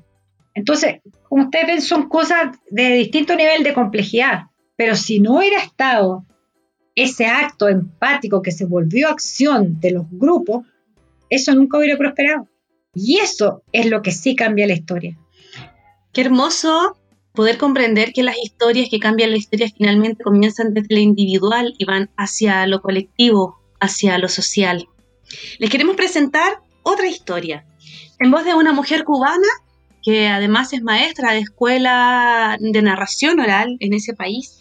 Entonces, 0.53 1.01
como 1.27 1.45
ustedes 1.45 1.67
ven, 1.67 1.81
son 1.81 2.09
cosas 2.09 2.57
de 2.69 2.93
distinto 2.93 3.35
nivel 3.35 3.63
de 3.63 3.73
complejidad, 3.73 4.43
pero 4.75 4.95
si 4.95 5.19
no 5.19 5.37
hubiera 5.37 5.59
estado 5.59 6.25
ese 6.95 7.25
acto 7.25 7.67
empático 7.67 8.41
que 8.41 8.51
se 8.51 8.65
volvió 8.65 9.09
acción 9.09 9.79
de 9.79 9.91
los 9.91 10.05
grupos, 10.11 10.65
eso 11.29 11.55
nunca 11.55 11.77
hubiera 11.77 11.97
prosperado. 11.97 12.47
Y 12.93 13.19
eso 13.19 13.63
es 13.71 13.85
lo 13.85 14.01
que 14.01 14.11
sí 14.11 14.35
cambia 14.35 14.67
la 14.67 14.73
historia. 14.73 15.17
Qué 16.11 16.21
hermoso 16.21 16.98
poder 17.39 17.57
comprender 17.57 18.11
que 18.11 18.21
las 18.21 18.37
historias 18.37 18.89
que 18.91 18.99
cambian 18.99 19.31
la 19.31 19.37
historia 19.37 19.69
finalmente 19.73 20.25
comienzan 20.25 20.73
desde 20.73 20.95
lo 20.95 20.99
individual 20.99 21.73
y 21.77 21.85
van 21.85 22.09
hacia 22.17 22.67
lo 22.67 22.81
colectivo, 22.81 23.61
hacia 23.79 24.17
lo 24.17 24.27
social. 24.27 24.89
Les 25.57 25.69
queremos 25.69 25.95
presentar 25.95 26.59
otra 26.83 27.07
historia, 27.07 27.65
en 28.19 28.29
voz 28.29 28.43
de 28.43 28.55
una 28.55 28.73
mujer 28.73 29.05
cubana 29.05 29.47
que 30.03 30.27
además 30.27 30.73
es 30.73 30.81
maestra 30.81 31.31
de 31.31 31.39
escuela 31.39 32.57
de 32.59 32.81
narración 32.81 33.39
oral 33.39 33.77
en 33.79 33.93
ese 33.93 34.13
país. 34.13 34.59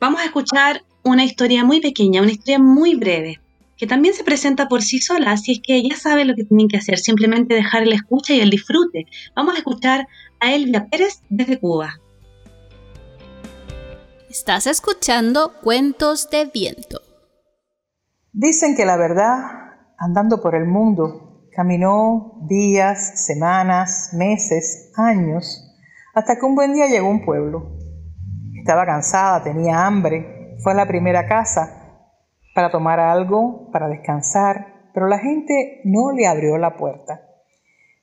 Vamos 0.00 0.22
a 0.22 0.24
escuchar 0.24 0.82
una 1.02 1.26
historia 1.26 1.62
muy 1.62 1.82
pequeña, 1.82 2.22
una 2.22 2.32
historia 2.32 2.58
muy 2.58 2.94
breve, 2.94 3.38
que 3.76 3.86
también 3.86 4.14
se 4.14 4.24
presenta 4.24 4.66
por 4.66 4.80
sí 4.80 4.98
sola, 4.98 5.32
así 5.32 5.52
es 5.52 5.60
que 5.62 5.86
ya 5.86 5.94
saben 5.94 6.28
lo 6.28 6.34
que 6.34 6.44
tienen 6.44 6.68
que 6.68 6.78
hacer, 6.78 6.96
simplemente 6.96 7.52
dejar 7.54 7.82
el 7.82 7.92
escucha 7.92 8.32
y 8.32 8.40
el 8.40 8.48
disfrute. 8.48 9.04
Vamos 9.36 9.56
a 9.56 9.58
escuchar 9.58 10.06
a 10.40 10.54
Elvia 10.54 10.86
Pérez 10.90 11.20
desde 11.28 11.58
Cuba. 11.58 11.98
Estás 14.36 14.66
escuchando 14.66 15.52
Cuentos 15.62 16.28
de 16.28 16.46
Viento. 16.46 16.98
Dicen 18.32 18.74
que 18.74 18.84
la 18.84 18.96
verdad 18.96 19.36
andando 19.96 20.42
por 20.42 20.56
el 20.56 20.66
mundo, 20.66 21.46
caminó 21.52 22.40
días, 22.48 23.24
semanas, 23.26 24.10
meses, 24.12 24.90
años, 24.96 25.78
hasta 26.14 26.34
que 26.34 26.46
un 26.46 26.56
buen 26.56 26.74
día 26.74 26.88
llegó 26.88 27.06
a 27.06 27.10
un 27.10 27.24
pueblo. 27.24 27.78
Estaba 28.58 28.84
cansada, 28.84 29.44
tenía 29.44 29.86
hambre, 29.86 30.56
fue 30.64 30.72
a 30.72 30.74
la 30.78 30.88
primera 30.88 31.28
casa 31.28 32.10
para 32.56 32.72
tomar 32.72 32.98
algo, 32.98 33.70
para 33.70 33.86
descansar, 33.86 34.90
pero 34.92 35.06
la 35.06 35.20
gente 35.20 35.80
no 35.84 36.10
le 36.10 36.26
abrió 36.26 36.58
la 36.58 36.76
puerta. 36.76 37.20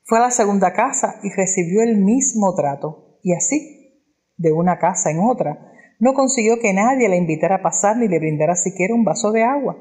Fue 0.04 0.16
a 0.16 0.22
la 0.22 0.30
segunda 0.30 0.72
casa 0.72 1.16
y 1.22 1.28
recibió 1.28 1.82
el 1.82 1.98
mismo 1.98 2.54
trato, 2.54 3.18
y 3.22 3.34
así, 3.34 4.02
de 4.38 4.50
una 4.50 4.78
casa 4.78 5.10
en 5.10 5.20
otra, 5.20 5.68
no 6.02 6.14
consiguió 6.14 6.58
que 6.58 6.72
nadie 6.72 7.08
la 7.08 7.14
invitara 7.14 7.56
a 7.56 7.62
pasar 7.62 7.96
ni 7.96 8.08
le 8.08 8.18
brindara 8.18 8.56
siquiera 8.56 8.92
un 8.92 9.04
vaso 9.04 9.30
de 9.30 9.44
agua. 9.44 9.76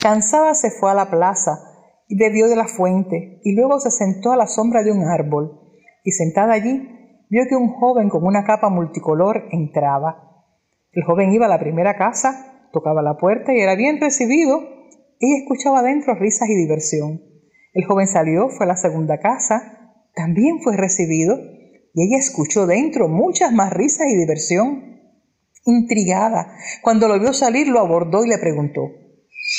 Cansada 0.00 0.52
se 0.54 0.72
fue 0.72 0.90
a 0.90 0.94
la 0.94 1.12
plaza 1.12 1.60
y 2.08 2.18
bebió 2.18 2.48
de 2.48 2.56
la 2.56 2.66
fuente 2.66 3.38
y 3.44 3.54
luego 3.54 3.78
se 3.78 3.92
sentó 3.92 4.32
a 4.32 4.36
la 4.36 4.48
sombra 4.48 4.82
de 4.82 4.90
un 4.90 5.04
árbol 5.04 5.60
y 6.02 6.10
sentada 6.10 6.54
allí 6.54 7.22
vio 7.30 7.44
que 7.48 7.54
un 7.54 7.68
joven 7.68 8.08
con 8.08 8.26
una 8.26 8.42
capa 8.42 8.68
multicolor 8.68 9.44
entraba. 9.52 10.44
El 10.90 11.04
joven 11.04 11.32
iba 11.32 11.46
a 11.46 11.48
la 11.48 11.60
primera 11.60 11.96
casa, 11.96 12.66
tocaba 12.72 13.00
la 13.00 13.16
puerta 13.16 13.54
y 13.54 13.60
era 13.60 13.76
bien 13.76 14.00
recibido. 14.00 14.58
Ella 15.20 15.38
escuchaba 15.38 15.78
adentro 15.78 16.16
risas 16.16 16.48
y 16.48 16.56
diversión. 16.56 17.22
El 17.74 17.84
joven 17.84 18.08
salió, 18.08 18.48
fue 18.48 18.66
a 18.66 18.70
la 18.70 18.76
segunda 18.76 19.18
casa, 19.20 19.94
también 20.16 20.60
fue 20.62 20.76
recibido 20.76 21.38
y 21.94 22.08
ella 22.08 22.18
escuchó 22.18 22.66
dentro 22.66 23.06
muchas 23.06 23.52
más 23.52 23.72
risas 23.72 24.08
y 24.08 24.16
diversión. 24.16 24.90
Intrigada, 25.64 26.56
cuando 26.82 27.06
lo 27.08 27.18
vio 27.20 27.32
salir 27.32 27.68
lo 27.68 27.80
abordó 27.80 28.24
y 28.24 28.28
le 28.28 28.38
preguntó, 28.38 28.90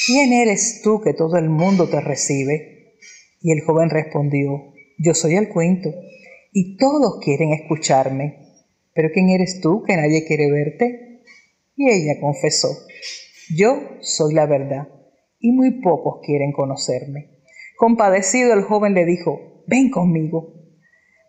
¿quién 0.06 0.34
eres 0.34 0.82
tú 0.84 1.02
que 1.02 1.14
todo 1.14 1.38
el 1.38 1.50
mundo 1.50 1.90
te 1.90 2.02
recibe? 2.02 2.96
Y 3.40 3.52
el 3.52 3.62
joven 3.62 3.90
respondió, 3.90 4.74
yo 4.98 5.14
soy 5.14 5.36
el 5.36 5.50
cuento, 5.50 5.90
y 6.52 6.78
todos 6.78 7.20
quieren 7.24 7.54
escucharme, 7.54 8.40
pero 8.94 9.10
¿quién 9.14 9.30
eres 9.30 9.62
tú 9.62 9.84
que 9.84 9.96
nadie 9.96 10.26
quiere 10.26 10.52
verte? 10.52 11.22
Y 11.76 11.90
ella 11.90 12.20
confesó, 12.20 12.70
yo 13.56 13.98
soy 14.02 14.34
la 14.34 14.46
verdad, 14.46 14.88
y 15.40 15.52
muy 15.52 15.82
pocos 15.82 16.20
quieren 16.26 16.52
conocerme. 16.52 17.42
Compadecido 17.78 18.54
el 18.54 18.64
joven 18.64 18.94
le 18.94 19.06
dijo, 19.06 19.64
ven 19.68 19.90
conmigo. 19.90 20.54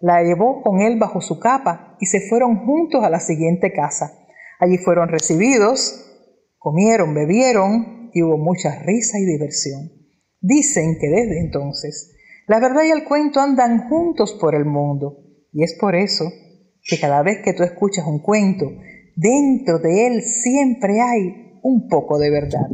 La 0.01 0.23
llevó 0.23 0.63
con 0.63 0.81
él 0.81 0.99
bajo 0.99 1.21
su 1.21 1.39
capa 1.39 1.97
y 2.01 2.07
se 2.07 2.21
fueron 2.29 2.67
juntos 2.67 3.05
a 3.05 3.11
la 3.11 3.21
siguiente 3.21 3.73
casa. 3.73 4.22
Allí 4.63 4.79
fueron 4.79 5.09
recibidos, 5.09 6.09
comieron, 6.57 7.15
bebieron, 7.15 8.11
y 8.15 8.23
hubo 8.23 8.39
mucha 8.39 8.79
risa 8.79 9.19
y 9.19 9.25
diversión. 9.25 9.91
Dicen 10.41 10.99
que 11.01 11.09
desde 11.09 11.41
entonces 11.41 12.15
la 12.47 12.61
verdad 12.61 12.85
y 12.85 12.91
el 12.91 13.03
cuento 13.03 13.41
andan 13.41 13.89
juntos 13.89 14.37
por 14.41 14.55
el 14.55 14.65
mundo 14.65 15.19
y 15.53 15.65
es 15.65 15.75
por 15.81 15.97
eso 15.97 16.31
que 16.85 17.01
cada 17.01 17.23
vez 17.23 17.39
que 17.45 17.55
tú 17.55 17.65
escuchas 17.65 18.07
un 18.07 18.21
cuento, 18.21 18.71
dentro 19.17 19.81
de 19.81 20.07
él 20.07 20.23
siempre 20.23 21.01
hay 21.01 21.59
un 21.63 21.89
poco 21.89 22.21
de 22.21 22.31
verdad. 22.31 22.69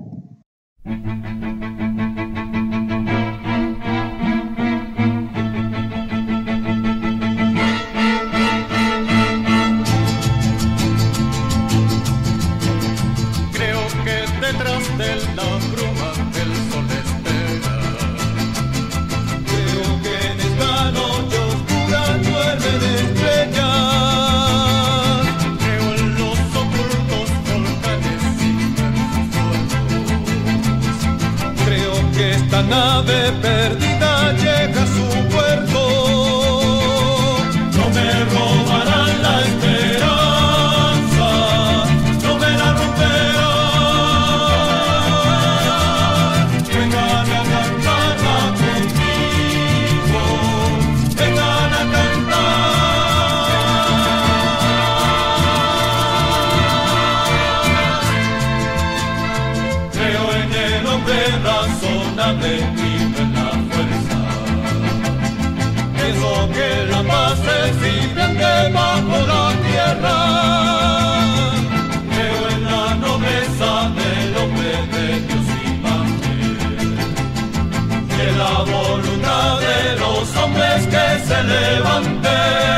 La 78.38 78.62
voluntad 78.62 79.58
de 79.60 79.96
los 79.98 80.36
hombres 80.36 80.86
que 80.86 81.26
se 81.26 81.42
levanten. 81.42 82.77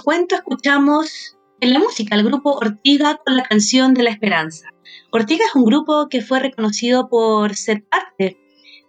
Microcuento 0.00 0.34
escuchamos 0.34 1.36
en 1.60 1.74
la 1.74 1.78
música 1.78 2.14
al 2.14 2.24
grupo 2.24 2.52
Ortiga 2.54 3.20
con 3.22 3.36
la 3.36 3.42
canción 3.42 3.92
de 3.92 4.02
la 4.02 4.08
esperanza. 4.08 4.70
Ortiga 5.10 5.44
es 5.44 5.54
un 5.54 5.66
grupo 5.66 6.08
que 6.08 6.22
fue 6.22 6.40
reconocido 6.40 7.10
por 7.10 7.54
ser 7.54 7.84
parte 7.84 8.38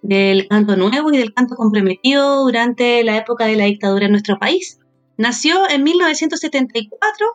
del 0.01 0.47
canto 0.47 0.77
nuevo 0.77 1.11
y 1.11 1.17
del 1.17 1.33
canto 1.33 1.55
comprometido 1.55 2.43
durante 2.43 3.03
la 3.03 3.17
época 3.17 3.45
de 3.45 3.57
la 3.57 3.65
dictadura 3.65 4.05
en 4.05 4.11
nuestro 4.11 4.39
país. 4.39 4.79
Nació 5.17 5.69
en 5.69 5.83
1974 5.83 7.27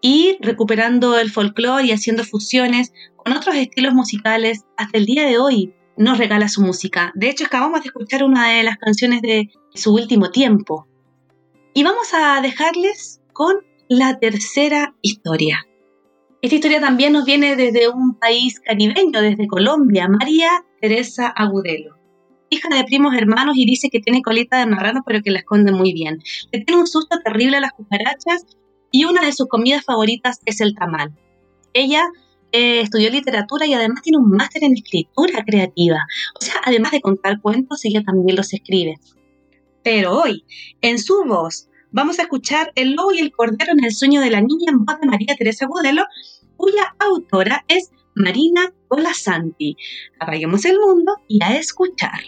y 0.00 0.36
recuperando 0.40 1.16
el 1.16 1.30
folclore 1.30 1.84
y 1.84 1.92
haciendo 1.92 2.24
fusiones 2.24 2.92
con 3.14 3.34
otros 3.34 3.54
estilos 3.54 3.94
musicales, 3.94 4.64
hasta 4.76 4.98
el 4.98 5.06
día 5.06 5.26
de 5.26 5.38
hoy 5.38 5.72
nos 5.96 6.18
regala 6.18 6.48
su 6.48 6.60
música. 6.60 7.12
De 7.14 7.30
hecho, 7.30 7.44
acabamos 7.46 7.82
de 7.82 7.86
escuchar 7.86 8.24
una 8.24 8.48
de 8.48 8.64
las 8.64 8.78
canciones 8.78 9.22
de 9.22 9.48
su 9.74 9.94
último 9.94 10.32
tiempo. 10.32 10.88
Y 11.74 11.84
vamos 11.84 12.12
a 12.12 12.42
dejarles 12.42 13.22
con 13.32 13.56
la 13.88 14.18
tercera 14.18 14.94
historia. 15.00 15.66
Esta 16.42 16.56
historia 16.56 16.80
también 16.80 17.14
nos 17.14 17.24
viene 17.24 17.56
desde 17.56 17.88
un 17.88 18.18
país 18.18 18.60
caribeño, 18.60 19.22
desde 19.22 19.46
Colombia, 19.46 20.06
María 20.06 20.50
Teresa 20.82 21.28
Agudelo. 21.28 21.96
Hija 22.50 22.68
de 22.68 22.84
primos 22.84 23.14
hermanos 23.14 23.56
y 23.56 23.64
dice 23.64 23.88
que 23.88 24.00
tiene 24.00 24.20
colita 24.20 24.58
de 24.58 24.66
marrano 24.66 25.00
pero 25.06 25.22
que 25.22 25.30
la 25.30 25.38
esconde 25.38 25.72
muy 25.72 25.94
bien. 25.94 26.18
Le 26.50 26.60
tiene 26.60 26.78
un 26.78 26.86
susto 26.86 27.18
terrible 27.24 27.56
a 27.56 27.60
las 27.60 27.72
cucarachas 27.72 28.44
y 28.90 29.06
una 29.06 29.24
de 29.24 29.32
sus 29.32 29.48
comidas 29.48 29.82
favoritas 29.82 30.40
es 30.44 30.60
el 30.60 30.74
tamal. 30.74 31.16
Ella 31.72 32.04
eh, 32.52 32.80
estudió 32.80 33.08
literatura 33.08 33.64
y 33.64 33.72
además 33.72 34.02
tiene 34.02 34.18
un 34.18 34.28
máster 34.28 34.62
en 34.64 34.74
escritura 34.74 35.42
creativa. 35.46 36.04
O 36.38 36.44
sea, 36.44 36.56
además 36.66 36.90
de 36.92 37.00
contar 37.00 37.40
cuentos, 37.40 37.82
ella 37.86 38.02
también 38.02 38.36
los 38.36 38.52
escribe. 38.52 38.98
Pero 39.82 40.18
hoy, 40.18 40.44
en 40.80 40.98
su 40.98 41.24
voz, 41.24 41.68
vamos 41.90 42.18
a 42.18 42.22
escuchar 42.22 42.72
El 42.74 42.94
lobo 42.94 43.12
y 43.12 43.20
el 43.20 43.32
cordero 43.32 43.72
en 43.72 43.84
el 43.84 43.94
sueño 43.94 44.20
de 44.20 44.30
la 44.30 44.40
niña 44.40 44.70
en 44.70 44.84
voz 44.84 45.00
de 45.00 45.06
María 45.06 45.36
Teresa 45.36 45.66
Budelo, 45.66 46.04
cuya 46.56 46.94
autora 46.98 47.64
es 47.68 47.90
Marina 48.14 48.72
Colasanti. 48.88 49.76
Apaguemos 50.20 50.64
el 50.64 50.78
mundo 50.78 51.16
y 51.28 51.42
a 51.42 51.56
escuchar. 51.56 52.20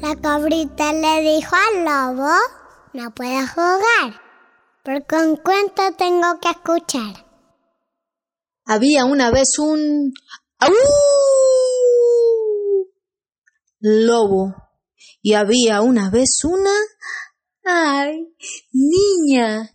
La 0.00 0.14
cabrita 0.16 0.92
le 0.92 1.34
dijo 1.34 1.56
al 1.56 1.84
lobo, 1.84 2.30
no 2.92 3.10
puedo 3.14 3.46
jugar, 3.48 4.20
porque 4.84 5.16
un 5.16 5.36
cuento 5.36 5.82
tengo 5.96 6.38
que 6.40 6.50
escuchar. 6.50 7.26
Había 8.64 9.04
una 9.04 9.30
vez 9.30 9.58
un... 9.58 10.12
lobo 13.80 14.54
y 15.22 15.34
había 15.34 15.80
una 15.82 16.10
vez 16.10 16.40
una... 16.44 16.72
¡Ay! 17.64 18.34
niña 18.72 19.70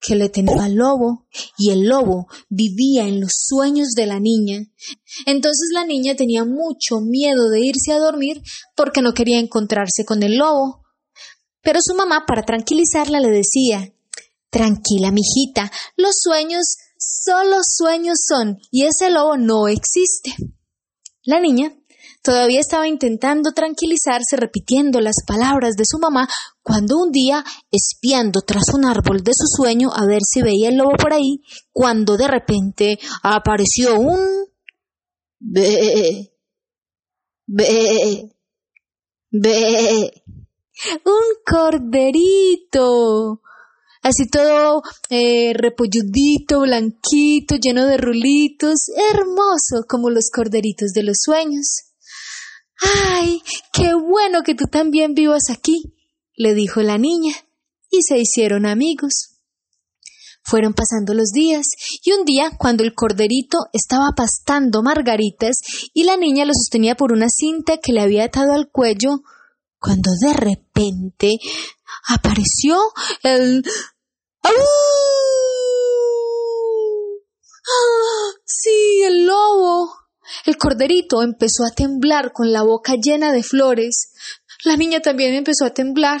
que 0.00 0.16
le 0.16 0.30
temía 0.30 0.64
al 0.64 0.74
lobo 0.74 1.28
y 1.58 1.70
el 1.70 1.82
lobo 1.82 2.26
vivía 2.48 3.06
en 3.06 3.20
los 3.20 3.32
sueños 3.34 3.90
de 3.90 4.06
la 4.06 4.18
niña. 4.18 4.60
Entonces 5.26 5.68
la 5.74 5.84
niña 5.84 6.16
tenía 6.16 6.44
mucho 6.44 7.00
miedo 7.00 7.50
de 7.50 7.60
irse 7.60 7.92
a 7.92 7.98
dormir 7.98 8.42
porque 8.74 9.02
no 9.02 9.12
quería 9.12 9.38
encontrarse 9.38 10.06
con 10.06 10.22
el 10.22 10.36
lobo. 10.38 10.82
Pero 11.60 11.80
su 11.82 11.94
mamá, 11.94 12.24
para 12.26 12.42
tranquilizarla, 12.42 13.20
le 13.20 13.30
decía 13.30 13.92
Tranquila, 14.48 15.12
mijita, 15.12 15.70
los 15.96 16.16
sueños 16.20 16.76
solo 16.98 17.58
sueños 17.62 18.18
son 18.26 18.58
y 18.70 18.84
ese 18.84 19.10
lobo 19.10 19.36
no 19.36 19.68
existe. 19.68 20.34
La 21.22 21.40
niña 21.40 21.76
Todavía 22.22 22.60
estaba 22.60 22.86
intentando 22.86 23.52
tranquilizarse 23.52 24.36
repitiendo 24.36 25.00
las 25.00 25.16
palabras 25.26 25.74
de 25.76 25.84
su 25.86 25.98
mamá 25.98 26.28
cuando 26.62 26.98
un 26.98 27.10
día, 27.10 27.44
espiando 27.70 28.42
tras 28.42 28.74
un 28.74 28.84
árbol 28.84 29.22
de 29.22 29.32
su 29.34 29.46
sueño 29.46 29.90
a 29.94 30.04
ver 30.04 30.20
si 30.22 30.42
veía 30.42 30.68
el 30.68 30.76
lobo 30.76 30.92
por 30.96 31.14
ahí, 31.14 31.42
cuando 31.72 32.16
de 32.16 32.28
repente 32.28 32.98
apareció 33.22 33.98
un... 33.98 34.20
Be... 35.38 36.30
Be... 37.46 38.30
Be... 39.30 40.22
Un 41.04 41.44
corderito 41.44 43.40
así 44.02 44.28
todo 44.28 44.82
eh, 45.10 45.52
repolludito, 45.54 46.60
blanquito, 46.60 47.56
lleno 47.56 47.86
de 47.86 47.98
rulitos, 47.98 48.88
hermoso 49.12 49.84
como 49.88 50.10
los 50.10 50.30
corderitos 50.30 50.92
de 50.92 51.02
los 51.02 51.18
sueños. 51.22 51.89
¡Ay! 52.80 53.42
¡Qué 53.72 53.94
bueno 53.94 54.42
que 54.42 54.54
tú 54.54 54.66
también 54.66 55.14
vivas 55.14 55.50
aquí! 55.50 55.94
le 56.36 56.54
dijo 56.54 56.80
la 56.80 56.96
niña, 56.96 57.34
y 57.90 58.02
se 58.02 58.18
hicieron 58.18 58.64
amigos. 58.64 59.40
Fueron 60.42 60.72
pasando 60.72 61.12
los 61.12 61.32
días, 61.32 61.66
y 62.02 62.12
un 62.12 62.24
día, 62.24 62.50
cuando 62.58 62.82
el 62.82 62.94
corderito 62.94 63.58
estaba 63.74 64.12
pastando 64.16 64.82
margaritas 64.82 65.58
y 65.92 66.04
la 66.04 66.16
niña 66.16 66.46
lo 66.46 66.54
sostenía 66.54 66.94
por 66.94 67.12
una 67.12 67.28
cinta 67.28 67.76
que 67.76 67.92
le 67.92 68.00
había 68.00 68.24
atado 68.24 68.54
al 68.54 68.70
cuello, 68.70 69.20
cuando 69.78 70.10
de 70.18 70.32
repente 70.32 71.38
apareció 72.08 72.78
el... 73.22 73.62
¡Au! 74.42 74.52
¡Ah! 77.68 78.30
Sí, 78.44 79.02
el 79.04 79.26
lobo. 79.26 79.99
El 80.46 80.56
corderito 80.56 81.22
empezó 81.22 81.64
a 81.64 81.74
temblar 81.74 82.32
con 82.32 82.52
la 82.52 82.62
boca 82.62 82.94
llena 82.94 83.32
de 83.32 83.42
flores. 83.42 84.12
La 84.64 84.76
niña 84.76 85.00
también 85.00 85.34
empezó 85.34 85.64
a 85.64 85.74
temblar. 85.74 86.20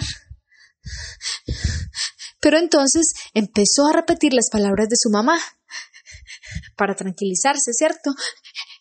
Pero 2.40 2.58
entonces 2.58 3.12
empezó 3.34 3.86
a 3.86 3.92
repetir 3.92 4.32
las 4.32 4.48
palabras 4.50 4.88
de 4.88 4.96
su 4.96 5.10
mamá. 5.10 5.38
Para 6.76 6.94
tranquilizarse, 6.94 7.72
¿cierto? 7.72 8.12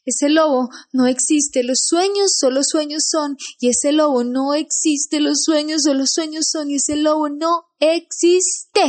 Ese 0.05 0.29
lobo 0.29 0.69
no 0.91 1.07
existe, 1.07 1.63
los 1.63 1.79
sueños 1.85 2.31
solo 2.39 2.61
sueños 2.63 3.03
son, 3.07 3.37
y 3.59 3.69
ese 3.69 3.91
lobo 3.91 4.23
no 4.23 4.53
existe, 4.53 5.19
los 5.19 5.43
sueños 5.43 5.81
solo 5.83 6.05
sueños 6.07 6.47
son, 6.49 6.71
y 6.71 6.77
ese 6.77 6.95
lobo 6.95 7.29
no 7.29 7.65
existe. 7.79 8.85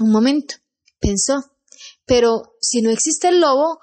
Un 0.00 0.12
momento, 0.12 0.56
pensó, 1.00 1.42
pero 2.04 2.56
si 2.60 2.82
no 2.82 2.90
existe 2.90 3.28
el 3.28 3.40
lobo, 3.40 3.80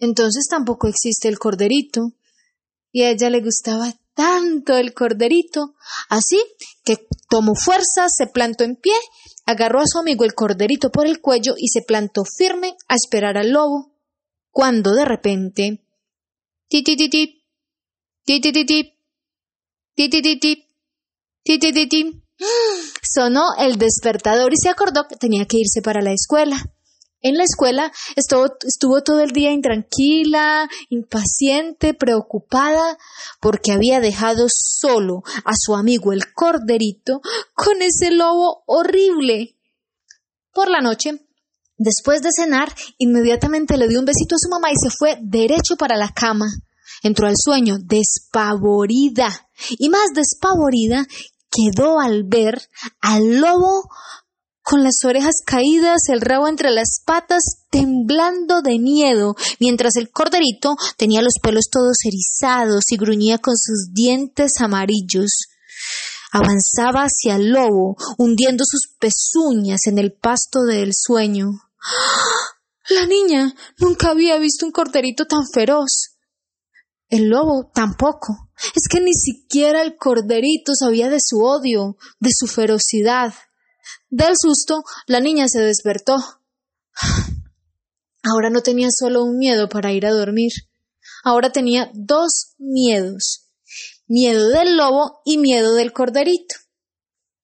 entonces 0.00 0.46
tampoco 0.48 0.88
existe 0.88 1.28
el 1.28 1.38
corderito. 1.38 2.12
Y 2.92 3.02
a 3.02 3.10
ella 3.10 3.30
le 3.30 3.40
gustaba 3.40 3.94
tanto 4.14 4.76
el 4.76 4.92
corderito, 4.92 5.74
así 6.08 6.42
que 6.84 7.06
tomó 7.28 7.54
fuerza, 7.54 8.06
se 8.08 8.26
plantó 8.26 8.64
en 8.64 8.74
pie, 8.74 8.94
agarró 9.46 9.80
a 9.80 9.86
su 9.86 9.98
amigo 9.98 10.24
el 10.24 10.34
corderito 10.34 10.90
por 10.90 11.06
el 11.06 11.20
cuello 11.20 11.54
y 11.56 11.68
se 11.68 11.82
plantó 11.82 12.24
firme 12.24 12.74
a 12.88 12.96
esperar 12.96 13.38
al 13.38 13.50
lobo. 13.50 13.94
Cuando 14.50 14.92
de 14.94 15.04
repente 15.04 15.84
ti 16.68 16.82
ti 16.82 16.96
ti 16.96 17.08
ti 17.08 17.44
ti 18.24 18.40
ti 18.40 18.52
ti 18.52 18.62
ti 18.62 20.10
ti 20.10 20.22
ti 20.22 20.40
ti 21.44 21.58
ti 21.58 21.72
ti 21.72 21.88
ti 21.88 22.22
sonó 23.02 23.54
el 23.58 23.76
despertador 23.76 24.52
y 24.52 24.56
se 24.56 24.68
acordó 24.68 25.06
que 25.08 25.16
tenía 25.16 25.46
que 25.46 25.58
irse 25.58 25.82
para 25.82 26.02
la 26.02 26.12
escuela. 26.12 26.56
En 27.22 27.36
la 27.36 27.44
escuela 27.44 27.92
estuvo, 28.16 29.02
todo 29.02 29.20
el 29.20 29.32
día 29.32 29.52
intranquila, 29.52 30.68
impaciente, 30.88 31.92
preocupada, 31.92 32.96
porque 33.40 33.72
había 33.72 34.00
dejado 34.00 34.46
solo 34.48 35.22
a 35.44 35.52
su 35.54 35.74
amigo 35.74 36.12
el 36.12 36.32
corderito 36.32 37.20
con 37.54 37.82
ese 37.82 38.10
lobo 38.10 38.62
horrible. 38.66 39.56
Por 40.52 40.70
la 40.70 40.80
noche, 40.80 41.26
Después 41.82 42.20
de 42.20 42.28
cenar, 42.30 42.68
inmediatamente 42.98 43.78
le 43.78 43.88
dio 43.88 44.00
un 44.00 44.04
besito 44.04 44.34
a 44.34 44.38
su 44.38 44.50
mamá 44.50 44.70
y 44.70 44.74
se 44.76 44.94
fue 44.94 45.16
derecho 45.22 45.76
para 45.78 45.96
la 45.96 46.12
cama. 46.12 46.44
Entró 47.02 47.26
al 47.26 47.36
sueño 47.38 47.78
despavorida 47.78 49.48
y 49.70 49.88
más 49.88 50.08
despavorida 50.14 51.06
quedó 51.50 51.98
al 51.98 52.24
ver 52.24 52.60
al 53.00 53.40
lobo 53.40 53.88
con 54.70 54.84
las 54.84 55.04
orejas 55.04 55.42
caídas, 55.44 56.02
el 56.10 56.20
rabo 56.20 56.46
entre 56.46 56.70
las 56.70 57.00
patas, 57.04 57.42
temblando 57.70 58.62
de 58.62 58.78
miedo, 58.78 59.34
mientras 59.58 59.96
el 59.96 60.12
corderito 60.12 60.76
tenía 60.96 61.22
los 61.22 61.40
pelos 61.42 61.70
todos 61.72 61.96
erizados 62.04 62.84
y 62.92 62.96
gruñía 62.96 63.38
con 63.38 63.56
sus 63.56 63.92
dientes 63.92 64.60
amarillos. 64.60 65.48
Avanzaba 66.30 67.02
hacia 67.02 67.34
el 67.34 67.50
lobo, 67.50 67.96
hundiendo 68.16 68.62
sus 68.64 68.94
pezuñas 69.00 69.88
en 69.88 69.98
el 69.98 70.12
pasto 70.12 70.62
del 70.62 70.92
sueño. 70.94 71.48
La 72.90 73.06
niña 73.06 73.52
nunca 73.78 74.10
había 74.10 74.38
visto 74.38 74.66
un 74.66 74.70
corderito 74.70 75.24
tan 75.24 75.48
feroz. 75.52 76.16
El 77.08 77.28
lobo 77.28 77.72
tampoco. 77.74 78.52
Es 78.76 78.86
que 78.88 79.00
ni 79.00 79.14
siquiera 79.14 79.82
el 79.82 79.96
corderito 79.96 80.76
sabía 80.76 81.10
de 81.10 81.18
su 81.20 81.40
odio, 81.40 81.96
de 82.20 82.30
su 82.32 82.46
ferocidad. 82.46 83.34
Del 84.10 84.34
susto, 84.36 84.82
la 85.06 85.20
niña 85.20 85.46
se 85.48 85.60
despertó. 85.60 86.16
Ahora 88.22 88.50
no 88.50 88.60
tenía 88.60 88.88
solo 88.90 89.24
un 89.24 89.38
miedo 89.38 89.68
para 89.68 89.92
ir 89.92 90.04
a 90.04 90.12
dormir. 90.12 90.50
Ahora 91.22 91.52
tenía 91.52 91.90
dos 91.94 92.54
miedos. 92.58 93.50
Miedo 94.08 94.48
del 94.48 94.76
lobo 94.76 95.22
y 95.24 95.38
miedo 95.38 95.74
del 95.74 95.92
corderito. 95.92 96.56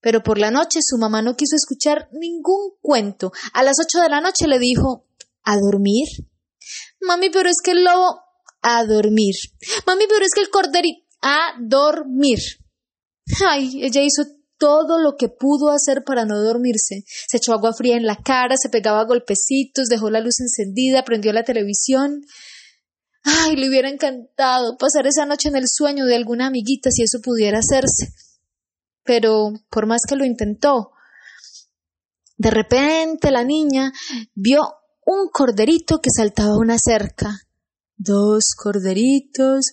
Pero 0.01 0.23
por 0.23 0.39
la 0.39 0.51
noche 0.51 0.81
su 0.83 0.99
mamá 0.99 1.23
no 1.23 1.37
quiso 1.37 1.55
escuchar 1.57 2.09
ningún 2.13 2.73
cuento. 2.81 3.33
A 3.53 3.63
las 3.63 3.77
ocho 3.81 4.01
de 4.01 4.09
la 4.09 4.21
noche 4.21 4.49
le 4.49 4.59
dijo, 4.59 5.07
¿a 5.45 5.57
dormir? 5.57 6.09
Mami, 7.01 7.31
pero 7.31 7.49
es 7.49 7.57
que 7.63 7.71
el 7.71 7.85
lobo, 7.85 8.21
a 8.63 8.85
dormir. 8.85 9.35
Mami, 9.87 10.05
pero 10.09 10.25
es 10.25 10.33
que 10.35 10.43
el 10.43 10.51
corderito, 10.51 11.07
a 11.23 11.55
dormir. 11.61 12.41
Ay, 13.49 13.85
ella 13.85 14.03
hizo 14.03 14.25
todo 14.59 14.99
lo 14.99 15.17
que 15.17 15.29
pudo 15.29 15.71
hacer 15.71 16.03
para 16.05 16.25
no 16.25 16.41
dormirse. 16.43 17.05
Se 17.07 17.37
echó 17.37 17.53
agua 17.53 17.73
fría 17.73 17.97
en 17.97 18.07
la 18.07 18.17
cara, 18.17 18.57
se 18.57 18.69
pegaba 18.69 19.05
golpecitos, 19.05 19.89
dejó 19.89 20.11
la 20.11 20.21
luz 20.21 20.41
encendida, 20.41 21.05
prendió 21.05 21.33
la 21.33 21.45
televisión. 21.45 22.23
Ay, 23.23 23.57
le 23.57 23.69
hubiera 23.69 23.89
encantado 23.89 24.77
pasar 24.77 25.07
esa 25.07 25.27
noche 25.27 25.49
en 25.49 25.57
el 25.57 25.69
sueño 25.69 26.07
de 26.07 26.17
alguna 26.17 26.47
amiguita 26.47 26.91
si 26.91 27.03
eso 27.03 27.21
pudiera 27.21 27.59
hacerse. 27.59 28.13
Pero 29.03 29.53
por 29.71 29.87
más 29.87 30.03
que 30.09 30.17
lo 30.17 30.25
intentó, 30.25 30.93
de 32.37 32.51
repente 32.51 33.31
la 33.31 33.45
niña 33.45 33.93
vio 34.35 34.63
un 35.05 35.29
corderito 35.29 36.01
que 36.01 36.11
saltaba 36.11 36.57
una 36.57 36.79
cerca. 36.79 37.41
Dos 37.97 38.55
corderitos 38.57 39.73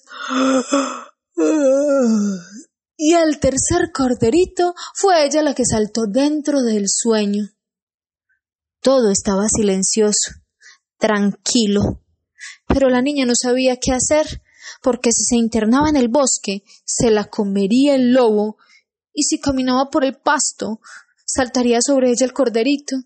y 2.95 3.13
el 3.13 3.39
tercer 3.39 3.91
corderito 3.91 4.73
fue 4.93 5.25
ella 5.25 5.41
la 5.41 5.53
que 5.53 5.65
saltó 5.65 6.05
dentro 6.07 6.61
del 6.61 6.85
sueño. 6.87 7.49
Todo 8.81 9.11
estaba 9.11 9.47
silencioso, 9.47 10.31
tranquilo, 10.97 12.01
pero 12.67 12.89
la 12.89 13.01
niña 13.01 13.25
no 13.25 13.33
sabía 13.35 13.77
qué 13.77 13.93
hacer, 13.93 14.41
porque 14.81 15.11
si 15.11 15.23
se 15.23 15.35
internaba 15.35 15.89
en 15.89 15.95
el 15.95 16.09
bosque, 16.09 16.63
se 16.85 17.09
la 17.09 17.25
comería 17.25 17.95
el 17.95 18.13
lobo, 18.13 18.57
y 19.13 19.23
si 19.23 19.39
caminaba 19.39 19.89
por 19.89 20.03
el 20.03 20.15
pasto, 20.15 20.79
saltaría 21.25 21.79
sobre 21.85 22.09
ella 22.09 22.25
el 22.25 22.33
corderito. 22.33 22.97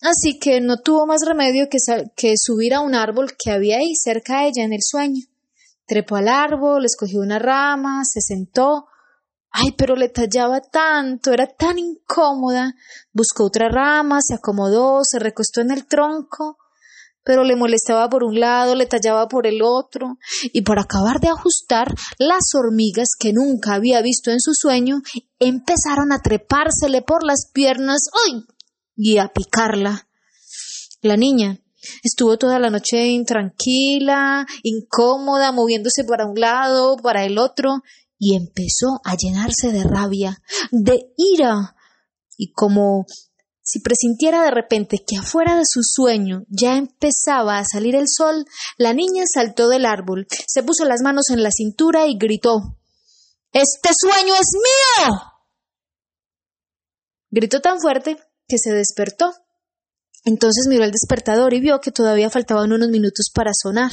Así 0.00 0.38
que 0.38 0.60
no 0.60 0.78
tuvo 0.78 1.06
más 1.06 1.24
remedio 1.24 1.68
que, 1.70 1.78
que 2.16 2.34
subir 2.36 2.74
a 2.74 2.80
un 2.80 2.94
árbol 2.94 3.36
que 3.38 3.50
había 3.50 3.78
ahí 3.78 3.94
cerca 3.94 4.40
de 4.40 4.48
ella 4.48 4.64
en 4.64 4.72
el 4.72 4.82
sueño. 4.82 5.22
Trepó 5.86 6.16
al 6.16 6.28
árbol, 6.28 6.84
escogió 6.84 7.20
una 7.20 7.38
rama, 7.38 8.02
se 8.04 8.20
sentó, 8.20 8.86
Ay, 9.56 9.70
pero 9.78 9.94
le 9.94 10.08
tallaba 10.08 10.60
tanto, 10.60 11.32
era 11.32 11.46
tan 11.46 11.78
incómoda. 11.78 12.74
Buscó 13.12 13.44
otra 13.44 13.68
rama, 13.68 14.18
se 14.20 14.34
acomodó, 14.34 15.02
se 15.04 15.20
recostó 15.20 15.60
en 15.60 15.70
el 15.70 15.86
tronco, 15.86 16.58
pero 17.22 17.44
le 17.44 17.54
molestaba 17.54 18.08
por 18.08 18.24
un 18.24 18.40
lado, 18.40 18.74
le 18.74 18.86
tallaba 18.86 19.28
por 19.28 19.46
el 19.46 19.62
otro, 19.62 20.18
y 20.42 20.62
por 20.62 20.80
acabar 20.80 21.20
de 21.20 21.28
ajustar, 21.28 21.94
las 22.18 22.52
hormigas 22.52 23.10
que 23.16 23.32
nunca 23.32 23.74
había 23.74 24.02
visto 24.02 24.32
en 24.32 24.40
su 24.40 24.54
sueño 24.54 25.02
empezaron 25.38 26.10
a 26.10 26.20
trepársele 26.20 27.02
por 27.02 27.22
las 27.22 27.48
piernas 27.52 28.08
¡ay! 28.26 28.42
y 28.96 29.18
a 29.18 29.28
picarla. 29.28 30.08
La 31.00 31.16
niña 31.16 31.60
estuvo 32.02 32.38
toda 32.38 32.58
la 32.58 32.70
noche 32.70 33.06
intranquila, 33.06 34.46
incómoda, 34.64 35.52
moviéndose 35.52 36.02
para 36.02 36.26
un 36.26 36.40
lado, 36.40 36.96
para 36.96 37.24
el 37.24 37.38
otro, 37.38 37.82
y 38.24 38.36
empezó 38.36 39.02
a 39.04 39.16
llenarse 39.16 39.70
de 39.70 39.84
rabia, 39.84 40.42
de 40.70 41.12
ira, 41.18 41.76
y 42.38 42.52
como 42.52 43.04
si 43.60 43.80
presintiera 43.80 44.42
de 44.42 44.50
repente 44.50 45.04
que 45.06 45.18
afuera 45.18 45.56
de 45.56 45.64
su 45.68 45.82
sueño 45.82 46.46
ya 46.48 46.78
empezaba 46.78 47.58
a 47.58 47.66
salir 47.66 47.94
el 47.94 48.06
sol, 48.08 48.46
la 48.78 48.94
niña 48.94 49.24
saltó 49.30 49.68
del 49.68 49.84
árbol, 49.84 50.26
se 50.30 50.62
puso 50.62 50.86
las 50.86 51.02
manos 51.02 51.28
en 51.28 51.42
la 51.42 51.50
cintura 51.50 52.06
y 52.06 52.16
gritó 52.16 52.78
Este 53.52 53.90
sueño 53.94 54.34
es 54.34 54.48
mío. 54.54 55.20
Gritó 57.30 57.60
tan 57.60 57.78
fuerte 57.78 58.16
que 58.48 58.56
se 58.56 58.72
despertó. 58.72 59.34
Entonces 60.24 60.64
miró 60.66 60.84
el 60.84 60.92
despertador 60.92 61.52
y 61.52 61.60
vio 61.60 61.82
que 61.82 61.92
todavía 61.92 62.30
faltaban 62.30 62.72
unos 62.72 62.88
minutos 62.88 63.30
para 63.34 63.50
sonar 63.52 63.90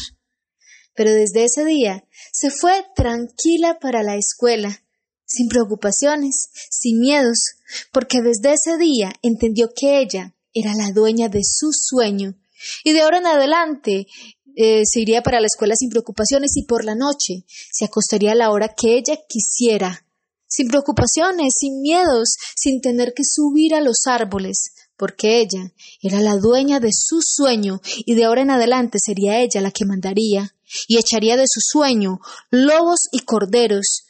pero 0.95 1.11
desde 1.11 1.45
ese 1.45 1.65
día 1.65 2.03
se 2.31 2.49
fue 2.49 2.85
tranquila 2.95 3.79
para 3.79 4.03
la 4.03 4.15
escuela, 4.15 4.83
sin 5.25 5.47
preocupaciones, 5.47 6.49
sin 6.69 6.99
miedos, 6.99 7.55
porque 7.91 8.21
desde 8.21 8.53
ese 8.53 8.77
día 8.77 9.13
entendió 9.21 9.71
que 9.73 9.99
ella 9.99 10.35
era 10.53 10.73
la 10.75 10.91
dueña 10.91 11.29
de 11.29 11.41
su 11.43 11.71
sueño, 11.71 12.35
y 12.83 12.91
de 12.91 13.01
ahora 13.01 13.19
en 13.19 13.27
adelante 13.27 14.07
eh, 14.55 14.83
se 14.85 14.99
iría 14.99 15.23
para 15.23 15.39
la 15.39 15.47
escuela 15.47 15.75
sin 15.75 15.89
preocupaciones 15.89 16.57
y 16.57 16.63
por 16.63 16.83
la 16.83 16.95
noche 16.95 17.45
se 17.47 17.85
acostaría 17.85 18.33
a 18.33 18.35
la 18.35 18.51
hora 18.51 18.73
que 18.75 18.97
ella 18.97 19.17
quisiera, 19.27 20.05
sin 20.47 20.67
preocupaciones, 20.67 21.53
sin 21.57 21.81
miedos, 21.81 22.35
sin 22.55 22.81
tener 22.81 23.13
que 23.13 23.23
subir 23.23 23.73
a 23.73 23.81
los 23.81 24.07
árboles, 24.07 24.73
porque 24.97 25.39
ella 25.39 25.71
era 26.01 26.19
la 26.19 26.35
dueña 26.35 26.79
de 26.79 26.91
su 26.91 27.21
sueño 27.21 27.81
y 28.05 28.15
de 28.15 28.25
ahora 28.25 28.41
en 28.41 28.51
adelante 28.51 28.99
sería 28.99 29.39
ella 29.39 29.61
la 29.61 29.71
que 29.71 29.85
mandaría 29.85 30.53
y 30.87 30.97
echaría 30.97 31.37
de 31.37 31.45
su 31.47 31.59
sueño 31.61 32.19
lobos 32.49 33.07
y 33.11 33.19
corderos, 33.19 34.03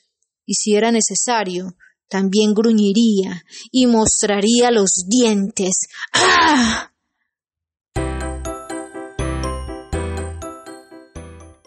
y 0.45 0.55
si 0.55 0.75
era 0.75 0.91
necesario, 0.91 1.75
también 2.09 2.53
gruñiría 2.53 3.43
y 3.71 3.87
mostraría 3.87 4.69
los 4.71 5.05
dientes. 5.07 5.87
¡Ah! 6.13 6.91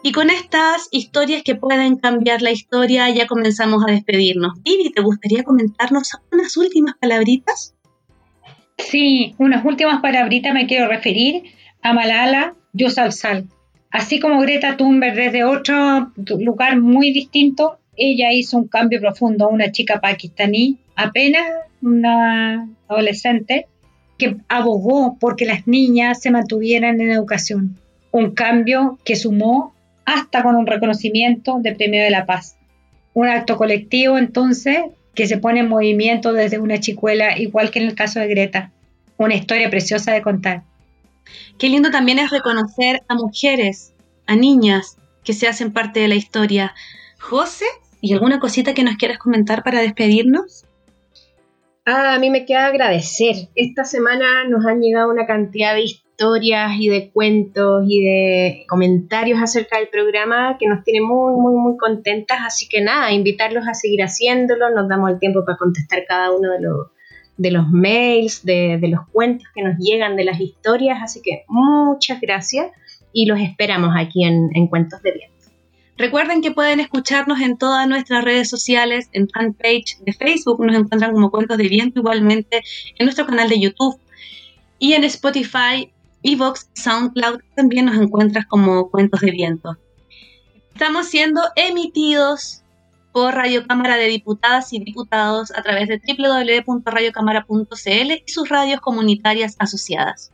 Y 0.06 0.12
con 0.12 0.28
estas 0.28 0.88
historias 0.90 1.42
que 1.42 1.54
pueden 1.54 1.96
cambiar 1.96 2.42
la 2.42 2.50
historia, 2.50 3.08
ya 3.08 3.26
comenzamos 3.26 3.82
a 3.88 3.90
despedirnos. 3.90 4.52
Vivi, 4.62 4.92
¿te 4.92 5.00
gustaría 5.00 5.44
comentarnos 5.44 6.10
unas 6.30 6.54
últimas 6.58 6.94
palabritas? 7.00 7.74
Sí, 8.76 9.34
unas 9.38 9.64
últimas 9.64 10.02
palabritas 10.02 10.52
me 10.52 10.66
quiero 10.66 10.88
referir 10.88 11.44
a 11.80 11.94
Malala 11.94 12.54
Yousafzai, 12.74 13.46
Así 13.94 14.18
como 14.18 14.40
Greta 14.40 14.76
Thunberg 14.76 15.14
desde 15.14 15.44
otro 15.44 16.10
lugar 16.40 16.80
muy 16.80 17.12
distinto, 17.12 17.78
ella 17.96 18.32
hizo 18.32 18.58
un 18.58 18.66
cambio 18.66 18.98
profundo, 19.00 19.48
una 19.48 19.70
chica 19.70 20.00
pakistaní, 20.00 20.78
apenas 20.96 21.44
una 21.80 22.68
adolescente, 22.88 23.68
que 24.18 24.34
abogó 24.48 25.16
porque 25.20 25.44
las 25.44 25.68
niñas 25.68 26.20
se 26.20 26.32
mantuvieran 26.32 27.00
en 27.00 27.12
educación. 27.12 27.78
Un 28.10 28.32
cambio 28.32 28.98
que 29.04 29.14
sumó 29.14 29.72
hasta 30.04 30.42
con 30.42 30.56
un 30.56 30.66
reconocimiento 30.66 31.60
de 31.62 31.76
Premio 31.76 32.02
de 32.02 32.10
la 32.10 32.26
Paz. 32.26 32.56
Un 33.12 33.28
acto 33.28 33.56
colectivo 33.56 34.18
entonces 34.18 34.78
que 35.14 35.28
se 35.28 35.38
pone 35.38 35.60
en 35.60 35.68
movimiento 35.68 36.32
desde 36.32 36.58
una 36.58 36.80
chicuela, 36.80 37.38
igual 37.38 37.70
que 37.70 37.78
en 37.78 37.86
el 37.86 37.94
caso 37.94 38.18
de 38.18 38.26
Greta. 38.26 38.72
Una 39.18 39.36
historia 39.36 39.70
preciosa 39.70 40.12
de 40.12 40.22
contar. 40.22 40.64
Qué 41.58 41.68
lindo 41.68 41.90
también 41.90 42.18
es 42.18 42.30
reconocer 42.30 43.02
a 43.08 43.14
mujeres, 43.14 43.94
a 44.26 44.36
niñas 44.36 44.96
que 45.24 45.32
se 45.32 45.48
hacen 45.48 45.72
parte 45.72 46.00
de 46.00 46.08
la 46.08 46.14
historia. 46.14 46.74
José, 47.20 47.66
¿y 48.00 48.12
alguna 48.12 48.40
cosita 48.40 48.74
que 48.74 48.84
nos 48.84 48.96
quieras 48.96 49.18
comentar 49.18 49.62
para 49.62 49.80
despedirnos? 49.80 50.64
Ah, 51.86 52.14
a 52.14 52.18
mí 52.18 52.30
me 52.30 52.46
queda 52.46 52.66
agradecer. 52.66 53.48
Esta 53.54 53.84
semana 53.84 54.44
nos 54.48 54.64
han 54.64 54.80
llegado 54.80 55.10
una 55.10 55.26
cantidad 55.26 55.74
de 55.74 55.82
historias 55.82 56.72
y 56.78 56.88
de 56.88 57.10
cuentos 57.10 57.84
y 57.86 58.04
de 58.04 58.64
comentarios 58.68 59.42
acerca 59.42 59.78
del 59.78 59.88
programa 59.88 60.56
que 60.58 60.66
nos 60.66 60.82
tiene 60.82 61.00
muy, 61.00 61.34
muy, 61.34 61.52
muy 61.54 61.76
contentas. 61.76 62.38
Así 62.42 62.68
que 62.68 62.80
nada, 62.80 63.12
invitarlos 63.12 63.68
a 63.68 63.74
seguir 63.74 64.02
haciéndolo. 64.02 64.70
Nos 64.70 64.88
damos 64.88 65.10
el 65.10 65.18
tiempo 65.18 65.44
para 65.44 65.58
contestar 65.58 66.04
cada 66.08 66.30
uno 66.32 66.52
de 66.52 66.60
los, 66.60 66.86
de 67.36 67.50
los 67.50 67.68
mails, 67.68 68.44
de, 68.44 68.78
de 68.80 68.88
los 68.88 69.06
cuentos 69.12 69.48
que 69.54 69.62
nos 69.62 69.78
llegan, 69.78 70.16
de 70.16 70.24
las 70.24 70.40
historias. 70.40 70.98
Así 71.02 71.20
que 71.22 71.44
muchas 71.48 72.20
gracias 72.20 72.68
y 73.12 73.26
los 73.26 73.40
esperamos 73.40 73.94
aquí 73.96 74.24
en, 74.24 74.50
en 74.54 74.66
Cuentos 74.66 75.02
de 75.02 75.12
Viento. 75.12 75.34
Recuerden 75.96 76.42
que 76.42 76.50
pueden 76.50 76.80
escucharnos 76.80 77.40
en 77.40 77.56
todas 77.56 77.86
nuestras 77.86 78.24
redes 78.24 78.50
sociales, 78.50 79.08
en 79.12 79.28
fanpage 79.28 79.98
de 80.04 80.12
Facebook, 80.12 80.64
nos 80.64 80.74
encuentran 80.74 81.12
como 81.12 81.30
Cuentos 81.30 81.56
de 81.56 81.68
Viento, 81.68 82.00
igualmente 82.00 82.62
en 82.98 83.06
nuestro 83.06 83.26
canal 83.26 83.48
de 83.48 83.60
YouTube 83.60 84.00
y 84.80 84.94
en 84.94 85.04
Spotify, 85.04 85.92
Evox, 86.24 86.68
SoundCloud 86.74 87.40
también 87.54 87.86
nos 87.86 87.96
encuentras 87.96 88.46
como 88.46 88.90
Cuentos 88.90 89.20
de 89.20 89.30
Viento. 89.30 89.76
Estamos 90.72 91.06
siendo 91.06 91.40
emitidos 91.54 92.63
por 93.14 93.32
Radio 93.32 93.64
Cámara 93.64 93.96
de 93.96 94.08
Diputadas 94.08 94.72
y 94.72 94.80
Diputados 94.80 95.52
a 95.52 95.62
través 95.62 95.86
de 95.86 96.02
www.radiocámara.cl 96.04 98.12
y 98.26 98.26
sus 98.26 98.48
radios 98.48 98.80
comunitarias 98.80 99.54
asociadas. 99.60 100.32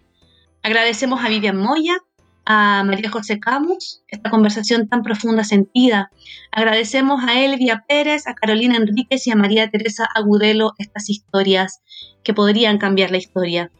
Agradecemos 0.62 1.22
a 1.22 1.28
Vivian 1.28 1.58
Moya, 1.58 1.98
a 2.46 2.82
María 2.86 3.10
José 3.10 3.38
Camus, 3.38 4.02
esta 4.08 4.30
conversación 4.30 4.88
tan 4.88 5.02
profunda, 5.02 5.44
sentida. 5.44 6.10
Agradecemos 6.52 7.22
a 7.22 7.38
Elvia 7.38 7.84
Pérez, 7.86 8.26
a 8.26 8.34
Carolina 8.34 8.78
Enríquez 8.78 9.26
y 9.26 9.30
a 9.30 9.36
María 9.36 9.68
Teresa 9.68 10.08
Agudelo 10.14 10.72
estas 10.78 11.10
historias 11.10 11.82
que 12.24 12.32
podrían 12.32 12.78
cambiar 12.78 13.10
la 13.10 13.18
historia. 13.18 13.70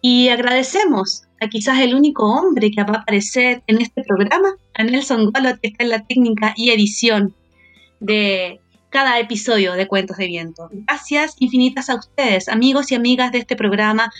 Y 0.00 0.28
agradecemos 0.28 1.24
a 1.40 1.48
quizás 1.48 1.80
el 1.80 1.96
único 1.96 2.32
hombre 2.32 2.70
que 2.70 2.84
va 2.84 2.94
a 2.94 2.98
aparecer 2.98 3.64
en 3.66 3.80
este 3.80 4.04
programa, 4.04 4.54
a 4.74 4.84
Nelson 4.84 5.32
Golo, 5.32 5.58
que 5.60 5.70
está 5.70 5.82
en 5.82 5.90
la 5.90 6.06
técnica 6.06 6.54
y 6.56 6.70
edición 6.70 7.34
de 8.00 8.60
cada 8.90 9.18
episodio 9.18 9.74
de 9.74 9.86
Cuentos 9.86 10.16
de 10.16 10.26
Viento. 10.26 10.68
Gracias 10.72 11.34
infinitas 11.38 11.90
a 11.90 11.96
ustedes, 11.96 12.48
amigos 12.48 12.90
y 12.92 12.94
amigas 12.94 13.32
de 13.32 13.38
este 13.38 13.56
programa, 13.56 14.10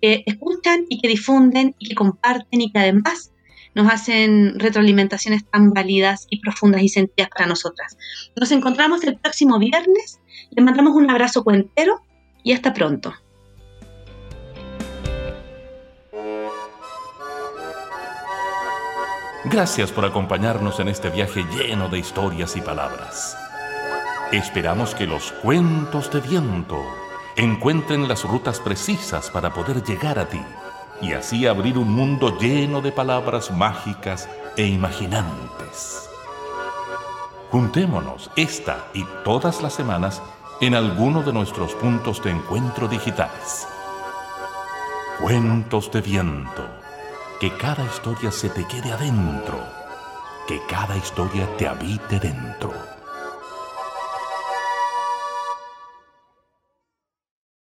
que 0.00 0.24
escuchan 0.26 0.84
y 0.88 1.00
que 1.00 1.08
difunden 1.08 1.74
y 1.78 1.88
que 1.88 1.94
comparten 1.94 2.60
y 2.60 2.70
que 2.70 2.78
además 2.78 3.32
nos 3.74 3.92
hacen 3.92 4.58
retroalimentaciones 4.58 5.44
tan 5.50 5.72
válidas 5.72 6.26
y 6.30 6.40
profundas 6.40 6.82
y 6.82 6.88
sentidas 6.88 7.28
para 7.30 7.46
nosotras. 7.46 7.96
Nos 8.34 8.50
encontramos 8.52 9.04
el 9.04 9.18
próximo 9.18 9.58
viernes, 9.58 10.20
les 10.50 10.64
mandamos 10.64 10.94
un 10.94 11.10
abrazo 11.10 11.44
cuentero 11.44 12.00
y 12.42 12.52
hasta 12.52 12.72
pronto. 12.72 13.14
Gracias 19.48 19.92
por 19.92 20.04
acompañarnos 20.04 20.80
en 20.80 20.88
este 20.88 21.08
viaje 21.08 21.44
lleno 21.44 21.88
de 21.88 22.00
historias 22.00 22.56
y 22.56 22.60
palabras. 22.60 23.36
Esperamos 24.32 24.92
que 24.96 25.06
los 25.06 25.30
cuentos 25.30 26.10
de 26.10 26.20
viento 26.20 26.82
encuentren 27.36 28.08
las 28.08 28.24
rutas 28.24 28.58
precisas 28.58 29.30
para 29.30 29.54
poder 29.54 29.84
llegar 29.84 30.18
a 30.18 30.28
ti 30.28 30.40
y 31.00 31.12
así 31.12 31.46
abrir 31.46 31.78
un 31.78 31.92
mundo 31.92 32.36
lleno 32.40 32.80
de 32.80 32.90
palabras 32.90 33.52
mágicas 33.52 34.28
e 34.56 34.66
imaginantes. 34.66 36.10
Juntémonos 37.52 38.32
esta 38.34 38.88
y 38.94 39.04
todas 39.22 39.62
las 39.62 39.74
semanas 39.74 40.20
en 40.60 40.74
alguno 40.74 41.22
de 41.22 41.32
nuestros 41.32 41.72
puntos 41.74 42.20
de 42.24 42.32
encuentro 42.32 42.88
digitales. 42.88 43.68
Cuentos 45.20 45.92
de 45.92 46.00
viento. 46.00 46.85
Que 47.38 47.54
cada 47.58 47.84
historia 47.84 48.30
se 48.30 48.48
te 48.48 48.66
quede 48.66 48.90
adentro. 48.92 49.62
Que 50.48 50.58
cada 50.70 50.96
historia 50.96 51.46
te 51.58 51.68
habite 51.68 52.18
dentro. 52.18 52.95